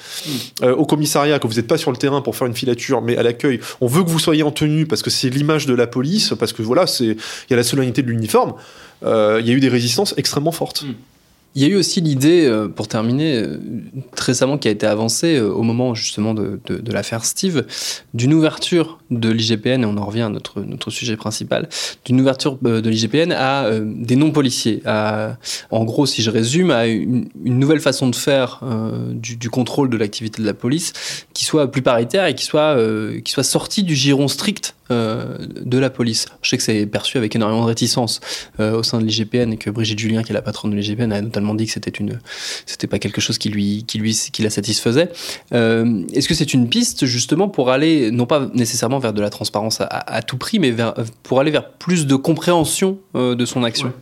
mmh. 0.62 0.68
au 0.68 0.86
commissariat, 0.86 1.38
que 1.40 1.48
vous 1.48 1.56
n'êtes 1.56 1.68
pas 1.68 1.78
sur 1.78 1.92
le 1.92 1.98
terrain 1.98 2.22
pour 2.22 2.38
faire 2.38 2.48
une 2.48 2.56
filature, 2.56 3.02
mais 3.02 3.18
à 3.18 3.24
l'accueil, 3.24 3.60
on 3.82 3.88
veut 3.88 4.04
que 4.04 4.10
vous 4.10 4.20
soyez 4.20 4.44
en 4.44 4.52
tenue 4.52 4.86
parce 4.86 5.02
que 5.02 5.10
c'est 5.10 5.30
l'image 5.30 5.66
de 5.66 5.74
la 5.74 5.88
police, 5.88 6.34
parce 6.40 6.54
que 6.54 6.62
voilà, 6.62 6.88
c'est, 6.88 7.06
il 7.06 7.50
y 7.50 7.54
a 7.54 7.58
la 7.58 7.64
solennité 7.64 8.04
de 8.04 8.08
l'uniforme. 8.08 8.54
Il 9.04 9.46
y 9.46 9.52
a 9.52 9.54
eu 9.54 9.60
des 9.60 9.70
résistances 9.70 10.14
extrêmement 10.18 10.52
fortes. 10.52 10.84
Mmh. 10.84 10.94
Il 11.58 11.64
y 11.64 11.66
a 11.66 11.70
eu 11.70 11.76
aussi 11.76 12.02
l'idée, 12.02 12.46
euh, 12.46 12.68
pour 12.68 12.88
terminer, 12.88 13.38
euh, 13.38 13.58
très 14.16 14.34
récemment 14.34 14.60
qui 14.60 14.68
a 14.68 14.72
été 14.72 14.86
avancée 14.86 15.38
euh, 15.38 15.50
au 15.50 15.64
moment 15.64 15.96
justement 15.96 16.36
de, 16.36 16.62
l'affaire 16.92 17.26
Steve, 17.26 17.66
d'une 18.14 18.36
ouverture 18.36 19.00
de 19.10 19.32
l'IGPN, 19.32 19.82
et 19.82 19.86
on 19.86 19.98
en 19.98 20.06
revient 20.06 20.22
à 20.22 20.30
notre, 20.30 20.92
sujet 20.92 21.18
principal, 21.18 21.68
d'une 22.06 22.22
ouverture 22.22 22.60
de 22.62 22.88
l'IGPN 22.88 23.32
à 23.32 23.72
des 23.84 24.16
non-policiers. 24.16 24.84
En 24.86 25.84
gros, 25.84 26.06
si 26.06 26.22
je 26.22 26.30
résume, 26.30 26.70
à 26.70 26.86
une, 26.86 27.28
nouvelle 27.44 27.80
façon 27.80 28.08
de 28.08 28.16
faire 28.16 28.62
du, 29.12 29.50
contrôle 29.50 29.90
de 29.90 29.98
l'activité 29.98 30.42
de 30.42 30.48
la 30.48 30.54
police 30.54 30.94
qui 31.34 31.44
soit 31.44 31.72
plus 31.72 31.82
paritaire 31.82 32.26
et 32.26 32.36
qui 32.36 32.46
soit, 32.46 32.78
soit 33.26 33.44
sortie 33.44 33.84
du 33.84 33.96
giron 33.96 34.28
strict 34.28 34.76
de 34.90 35.78
la 35.78 35.90
police. 35.90 36.28
Je 36.42 36.50
sais 36.50 36.58
que 36.58 36.64
c'est 36.64 36.86
perçu 36.86 37.18
avec 37.18 37.36
énormément 37.36 37.64
de 37.64 37.68
réticence 37.68 38.22
au 38.60 38.84
sein 38.84 39.00
de 39.00 39.06
l'IGPN 39.06 39.54
et 39.54 39.58
que 39.58 39.70
Brigitte 39.70 40.00
Julien, 40.00 40.24
qui 40.24 40.32
est 40.32 40.36
la 40.36 40.42
patronne 40.42 40.72
de 40.72 40.78
l'IGPN, 40.78 41.12
a 41.12 41.22
notamment 41.22 41.47
dit 41.54 41.66
que 41.66 41.72
c'était 41.72 41.92
une, 41.92 42.20
c'était 42.66 42.88
pas 42.88 43.00
quelque 43.00 43.22
chose 43.22 43.38
qui 43.38 43.50
lui, 43.50 43.84
qui 43.88 43.98
lui, 43.98 44.14
qui 44.32 44.44
la 44.44 44.50
satisfaisait. 44.50 45.10
Euh, 45.54 46.04
est-ce 46.14 46.28
que 46.28 46.34
c'est 46.34 46.54
une 46.54 46.70
piste 46.70 47.06
justement 47.06 47.48
pour 47.48 47.70
aller, 47.70 48.12
non 48.12 48.26
pas 48.26 48.50
nécessairement 48.54 49.00
vers 49.00 49.14
de 49.14 49.22
la 49.22 49.30
transparence 49.30 49.82
à, 49.82 50.22
tout 50.22 50.38
prix, 50.38 50.60
mais 50.60 50.74
pour 51.24 51.40
aller 51.40 51.52
vers 51.52 51.70
plus 51.70 52.08
de 52.08 52.16
compréhension 52.16 52.98
euh, 53.16 53.36
de 53.36 53.46
son 53.46 53.64
action? 53.64 53.94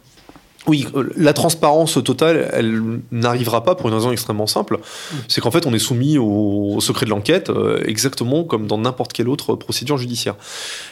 Oui, 0.67 0.87
euh, 0.95 1.09
la 1.15 1.33
transparence 1.33 2.03
totale, 2.03 2.49
elle 2.51 2.81
n'arrivera 3.11 3.63
pas 3.63 3.75
pour 3.75 3.87
une 3.87 3.93
raison 3.93 4.11
extrêmement 4.11 4.47
simple. 4.47 4.79
C'est 5.27 5.41
qu'en 5.41 5.51
fait, 5.51 5.67
on 5.67 5.73
est 5.73 5.79
soumis 5.79 6.17
au 6.17 6.77
secret 6.79 7.05
de 7.05 7.11
l'enquête, 7.11 7.49
euh, 7.49 7.83
exactement 7.85 8.43
comme 8.43 8.65
dans 8.65 8.77
n'importe 8.77 9.13
quelle 9.13 9.29
autre 9.29 9.55
procédure 9.55 9.97
judiciaire. 9.97 10.35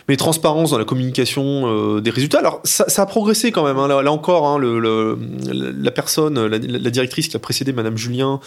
Mais 0.07 0.15
transparence 0.15 0.71
dans 0.71 0.77
la 0.77 0.85
communication 0.85 1.63
euh, 1.65 2.01
des 2.01 2.11
résultats, 2.11 2.39
alors 2.39 2.61
ça, 2.63 2.85
a 2.95 3.05
progressé 3.05 3.51
quand 3.51 3.63
même. 3.63 3.77
Hein. 3.77 3.87
Là, 3.87 4.11
encore, 4.11 4.47
hein, 4.47 4.59
la 4.61 5.91
personne, 5.91 6.45
la, 6.45 6.59
directrice 6.59 7.27
qui 7.27 7.35
a 7.35 7.39
précédé 7.39 7.73
Madame 7.73 7.97
Julien, 7.97 8.39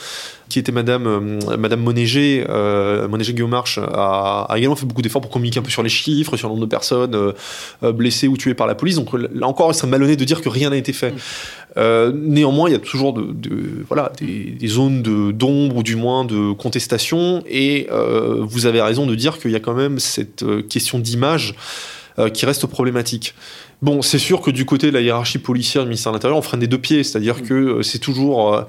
qui 0.48 0.60
était 0.60 0.72
Madame 0.72 1.40
Madame 1.58 1.80
Monéger, 1.80 2.44
Monéger 3.08 3.32
Guillaumarche, 3.32 3.78
a, 3.78 4.46
a, 4.48 4.58
également 4.58 4.76
fait 4.76 4.86
beaucoup 4.86 5.02
d'efforts 5.02 5.22
pour 5.22 5.30
communiquer 5.30 5.58
un 5.58 5.62
peu 5.62 5.70
sur 5.70 5.82
les 5.82 5.88
chiffres, 5.88 6.36
sur 6.36 6.48
le 6.48 6.54
nombre 6.54 6.66
de 6.66 6.70
personnes 6.70 7.32
blessées 7.82 8.28
ou 8.28 8.36
tuées 8.36 8.54
par 8.54 8.66
la 8.66 8.74
police. 8.76 8.96
Donc 8.96 9.12
là 9.12 9.46
encore, 9.46 9.70
il 9.72 9.74
serait 9.74 9.88
malhonnête 9.88 10.18
de 10.18 10.24
dire 10.24 10.40
que 10.40 10.48
rien 10.48 10.70
n'a 10.70 10.76
été 10.76 10.92
fait. 10.92 11.15
Euh, 11.76 12.10
néanmoins, 12.14 12.68
il 12.68 12.72
y 12.72 12.76
a 12.76 12.80
toujours 12.80 13.14
des, 13.14 14.68
zones 14.68 15.02
d'ombre 15.32 15.76
ou 15.76 15.82
du 15.82 15.96
moins 15.96 16.24
de 16.24 16.52
contestation. 16.52 17.42
Et 17.48 17.88
euh, 17.90 18.38
vous 18.40 18.66
avez 18.66 18.80
raison 18.80 19.06
de 19.06 19.14
dire 19.14 19.38
qu'il 19.38 19.50
y 19.50 19.56
a 19.56 19.60
quand 19.60 19.74
même 19.74 19.98
cette 19.98 20.42
euh, 20.42 20.62
question 20.62 20.98
d'image 20.98 21.54
qui 22.32 22.46
reste 22.46 22.66
problématique. 22.66 23.34
Bon, 23.82 24.00
c'est 24.02 24.18
sûr 24.18 24.40
que 24.40 24.50
du 24.50 24.64
côté 24.64 24.88
de 24.88 24.92
la 24.92 25.00
hiérarchie 25.00 25.38
policière 25.38 25.84
du 25.84 25.88
ministère 25.88 26.12
de 26.12 26.16
l'Intérieur, 26.16 26.38
on 26.38 26.42
freine 26.42 26.60
des 26.60 26.66
deux 26.66 26.78
pieds, 26.78 27.04
c'est-à-dire 27.04 27.42
que 27.42 27.82
c'est 27.82 27.98
toujours 27.98 28.66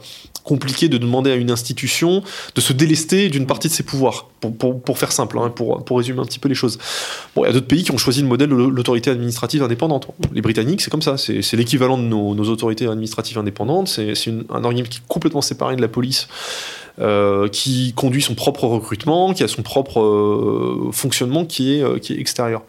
compliqué 0.48 0.88
de 0.88 0.98
demander 0.98 1.30
à 1.32 1.36
une 1.36 1.52
institution 1.52 2.24
de 2.56 2.62
se 2.62 2.74
délester 2.74 3.30
d'une 3.30 3.46
partie 3.46 3.68
de 3.68 3.74
ses 3.74 3.84
pouvoirs, 3.84 4.30
pour, 4.40 4.82
pour, 4.82 4.98
faire 4.98 5.12
simple, 5.12 5.38
hein, 5.40 5.50
pour, 5.50 5.84
pour, 5.84 5.98
résumer 5.98 6.20
un 6.20 6.26
petit 6.26 6.40
peu 6.40 6.48
les 6.48 6.56
choses. 6.56 6.80
Bon, 7.36 7.44
il 7.44 7.48
y 7.48 7.50
a 7.50 7.54
d'autres 7.54 7.68
pays 7.68 7.84
qui 7.84 7.92
ont 7.92 7.98
choisi 7.98 8.22
le 8.22 8.28
modèle 8.28 8.50
de 8.50 8.56
l'autorité 8.56 9.10
administrative 9.10 9.62
indépendante. 9.62 10.08
Les 10.34 10.42
Britanniques, 10.42 10.82
c'est 10.82 10.90
comme 10.90 11.02
ça, 11.02 11.18
c'est 11.18 11.54
l'équivalent 11.54 11.98
de 11.98 12.04
nos, 12.04 12.34
nos, 12.34 12.50
autorités 12.50 12.88
administratives 12.88 13.38
indépendantes, 13.38 13.90
c'est 13.90 14.14
un 14.50 14.64
organisme 14.64 14.90
qui 14.90 15.00
est 15.00 15.08
complètement 15.08 15.42
séparé 15.42 15.76
de 15.76 15.82
la 15.82 15.90
police. 15.90 16.28
Euh, 17.00 17.48
qui 17.48 17.94
conduit 17.94 18.24
son 18.24 18.34
propre 18.34 18.66
recrutement, 18.66 19.32
qui 19.36 19.44
a 19.44 19.48
son 19.48 19.62
propre 19.62 20.02
euh, 20.02 20.90
fonctionnement 20.92 21.46
qui 21.46 21.76
est, 21.76 21.84
euh, 21.84 22.00
qui 22.00 22.14
est 22.14 22.20
extérieur. 22.20 22.64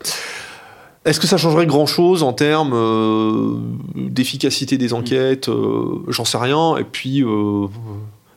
Est-ce 1.08 1.20
que 1.20 1.26
ça 1.26 1.38
changerait 1.38 1.64
grand-chose 1.64 2.22
en 2.22 2.34
termes 2.34 2.74
euh, 2.74 3.54
d'efficacité 3.94 4.76
des 4.76 4.92
enquêtes 4.92 5.48
euh, 5.48 6.04
J'en 6.08 6.26
sais 6.26 6.36
rien. 6.36 6.76
Et 6.76 6.84
puis, 6.84 7.22
euh, 7.22 7.66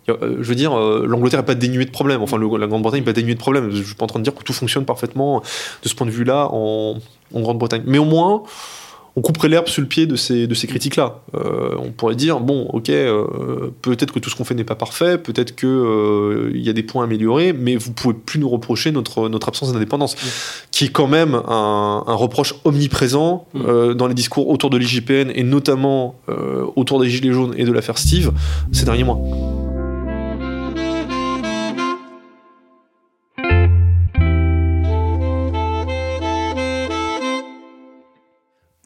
je 0.08 0.14
veux 0.42 0.56
dire, 0.56 0.74
l'Angleterre 0.80 1.42
n'est 1.42 1.46
pas 1.46 1.56
dénuée 1.56 1.84
de 1.84 1.92
problèmes. 1.92 2.22
Enfin, 2.22 2.38
la 2.38 2.68
Grande-Bretagne 2.68 3.02
n'est 3.02 3.06
pas 3.06 3.12
dénuée 3.12 3.34
de 3.34 3.40
problèmes. 3.40 3.72
Je 3.72 3.80
ne 3.80 3.84
suis 3.84 3.96
pas 3.96 4.06
en 4.06 4.08
train 4.08 4.20
de 4.20 4.24
dire 4.24 4.34
que 4.34 4.44
tout 4.44 4.54
fonctionne 4.54 4.86
parfaitement 4.86 5.42
de 5.84 5.90
ce 5.90 5.94
point 5.96 6.08
de 6.08 6.12
vue-là 6.12 6.48
en, 6.54 6.96
en 7.34 7.42
Grande-Bretagne. 7.42 7.84
Mais 7.86 7.98
au 7.98 8.06
moins, 8.06 8.44
on 9.16 9.22
couperait 9.22 9.50
l'herbe 9.50 9.68
sur 9.68 9.82
le 9.82 9.88
pied 9.88 10.06
de 10.06 10.16
ces, 10.16 10.48
de 10.48 10.54
ces 10.54 10.68
critiques-là. 10.68 11.20
Euh, 11.36 11.76
on 11.78 11.92
pourrait 11.92 12.16
dire, 12.16 12.40
bon, 12.40 12.68
ok, 12.72 12.90
euh, 12.90 13.72
peut-être 13.82 14.14
que 14.14 14.20
tout 14.20 14.30
ce 14.30 14.36
qu'on 14.36 14.46
fait 14.46 14.56
n'est 14.56 14.64
pas 14.64 14.76
parfait, 14.76 15.18
peut-être 15.18 15.56
qu'il 15.56 15.68
euh, 15.68 16.52
y 16.56 16.70
a 16.70 16.74
des 16.74 16.84
points 16.84 17.04
améliorés, 17.04 17.52
mais 17.52 17.76
vous 17.76 17.92
pouvez 17.92 18.14
plus 18.14 18.40
nous 18.40 18.50
reprocher 18.50 18.92
notre, 18.92 19.28
notre 19.28 19.50
absence 19.50 19.74
d'indépendance, 19.74 20.16
qui 20.72 20.86
est 20.86 20.92
quand 20.92 21.08
même 21.08 21.36
un, 21.36 22.04
un 22.08 22.16
reproche 22.16 22.56
omniprésent 22.64 23.48
mm. 23.54 23.94
dans 23.94 24.08
les 24.08 24.14
discours 24.14 24.48
autour 24.48 24.70
de 24.70 24.78
l'IGPN, 24.78 25.32
et 25.34 25.44
notamment 25.44 26.16
autour 26.76 27.02
des 27.02 27.10
Gilets 27.10 27.34
jaunes 27.34 27.54
et 27.58 27.66
de 27.66 27.72
l'affaire 27.72 27.98
Steve 27.98 28.32
ces 28.72 28.86
derniers 28.86 29.04
mois. 29.04 29.20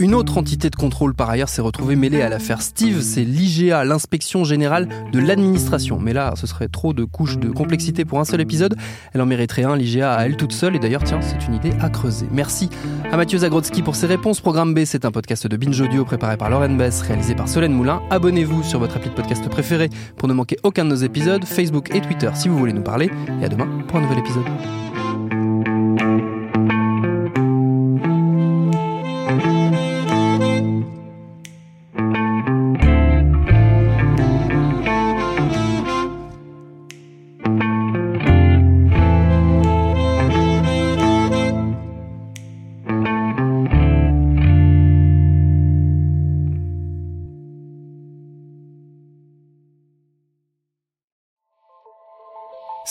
Une 0.06 0.14
autre 0.14 0.38
entité 0.38 0.70
de 0.70 0.76
contrôle 0.76 1.16
par 1.16 1.32
ailleurs 1.32 1.50
s'est 1.50 1.64
retrouvée 1.64 1.96
mêlée 1.96 2.22
à 2.22 2.30
l'affaire 2.30 2.62
Steve, 2.62 3.02
c'est 3.02 3.24
l'IGA, 3.24 3.84
l'inspection 3.84 4.44
générale 4.44 4.88
de 5.12 5.18
l'administration. 5.18 5.98
Mais 6.00 6.14
là, 6.14 6.36
ce 6.36 6.46
serait 6.46 6.68
trop 6.68 6.94
de 6.94 7.06
couches 7.06 7.40
de 7.40 7.50
complexité 7.50 8.06
pour 8.06 8.20
un 8.20 8.24
seul 8.24 8.40
épisode. 8.40 8.76
Elle 9.16 9.22
en 9.22 9.26
mériterait 9.26 9.64
un, 9.64 9.76
l'IGA 9.76 10.14
à 10.14 10.28
elle 10.28 10.38
toute 10.38 10.52
seule. 10.52 10.76
Et 10.76 10.80
d'ailleurs, 10.80 11.04
tiens, 11.04 11.22
c'est 11.24 11.48
une 11.48 11.56
idée 11.56 11.72
à 11.82 11.90
creuser. 11.90 12.28
Merci 12.32 12.70
à 13.12 13.18
Mathieu 13.18 13.40
Zagrodzki 13.40 13.82
pour 13.82 13.96
ses 13.96 14.06
réponses. 14.06 14.42
Programme 14.42 14.76
B, 14.76 14.86
c'est 14.86 15.06
un 15.06 15.12
podcast 15.12 15.48
de 15.48 15.58
Binge 15.58 15.82
Audio 15.82 16.06
préparé 16.06 16.38
par 16.38 16.52
Lauren 16.52 16.78
Bess, 16.78 17.02
réalisé 17.02 17.34
par 17.34 17.50
Solène 17.50 17.74
Moulin. 17.74 18.04
Abonnez-vous 18.12 18.62
sur 18.62 18.78
votre 18.78 18.98
appli 18.98 19.10
de 19.10 19.16
podcast 19.16 19.50
préféré 19.50 19.90
pour 20.18 20.28
ne 20.28 20.36
manquer 20.36 20.58
aucun 20.62 20.86
de 20.86 20.90
nos 20.90 20.96
épisodes, 20.98 21.44
Facebook 21.46 21.90
et 21.96 22.02
Twitter 22.02 22.30
si 22.36 22.48
vous 22.48 22.60
voulez 22.60 22.74
nous 22.74 22.84
parler. 22.84 23.10
Et 23.42 23.46
à 23.46 23.50
demain 23.50 23.68
pour 23.88 23.98
un 23.98 24.02
nouvel 24.02 24.20
épisode. 24.20 24.46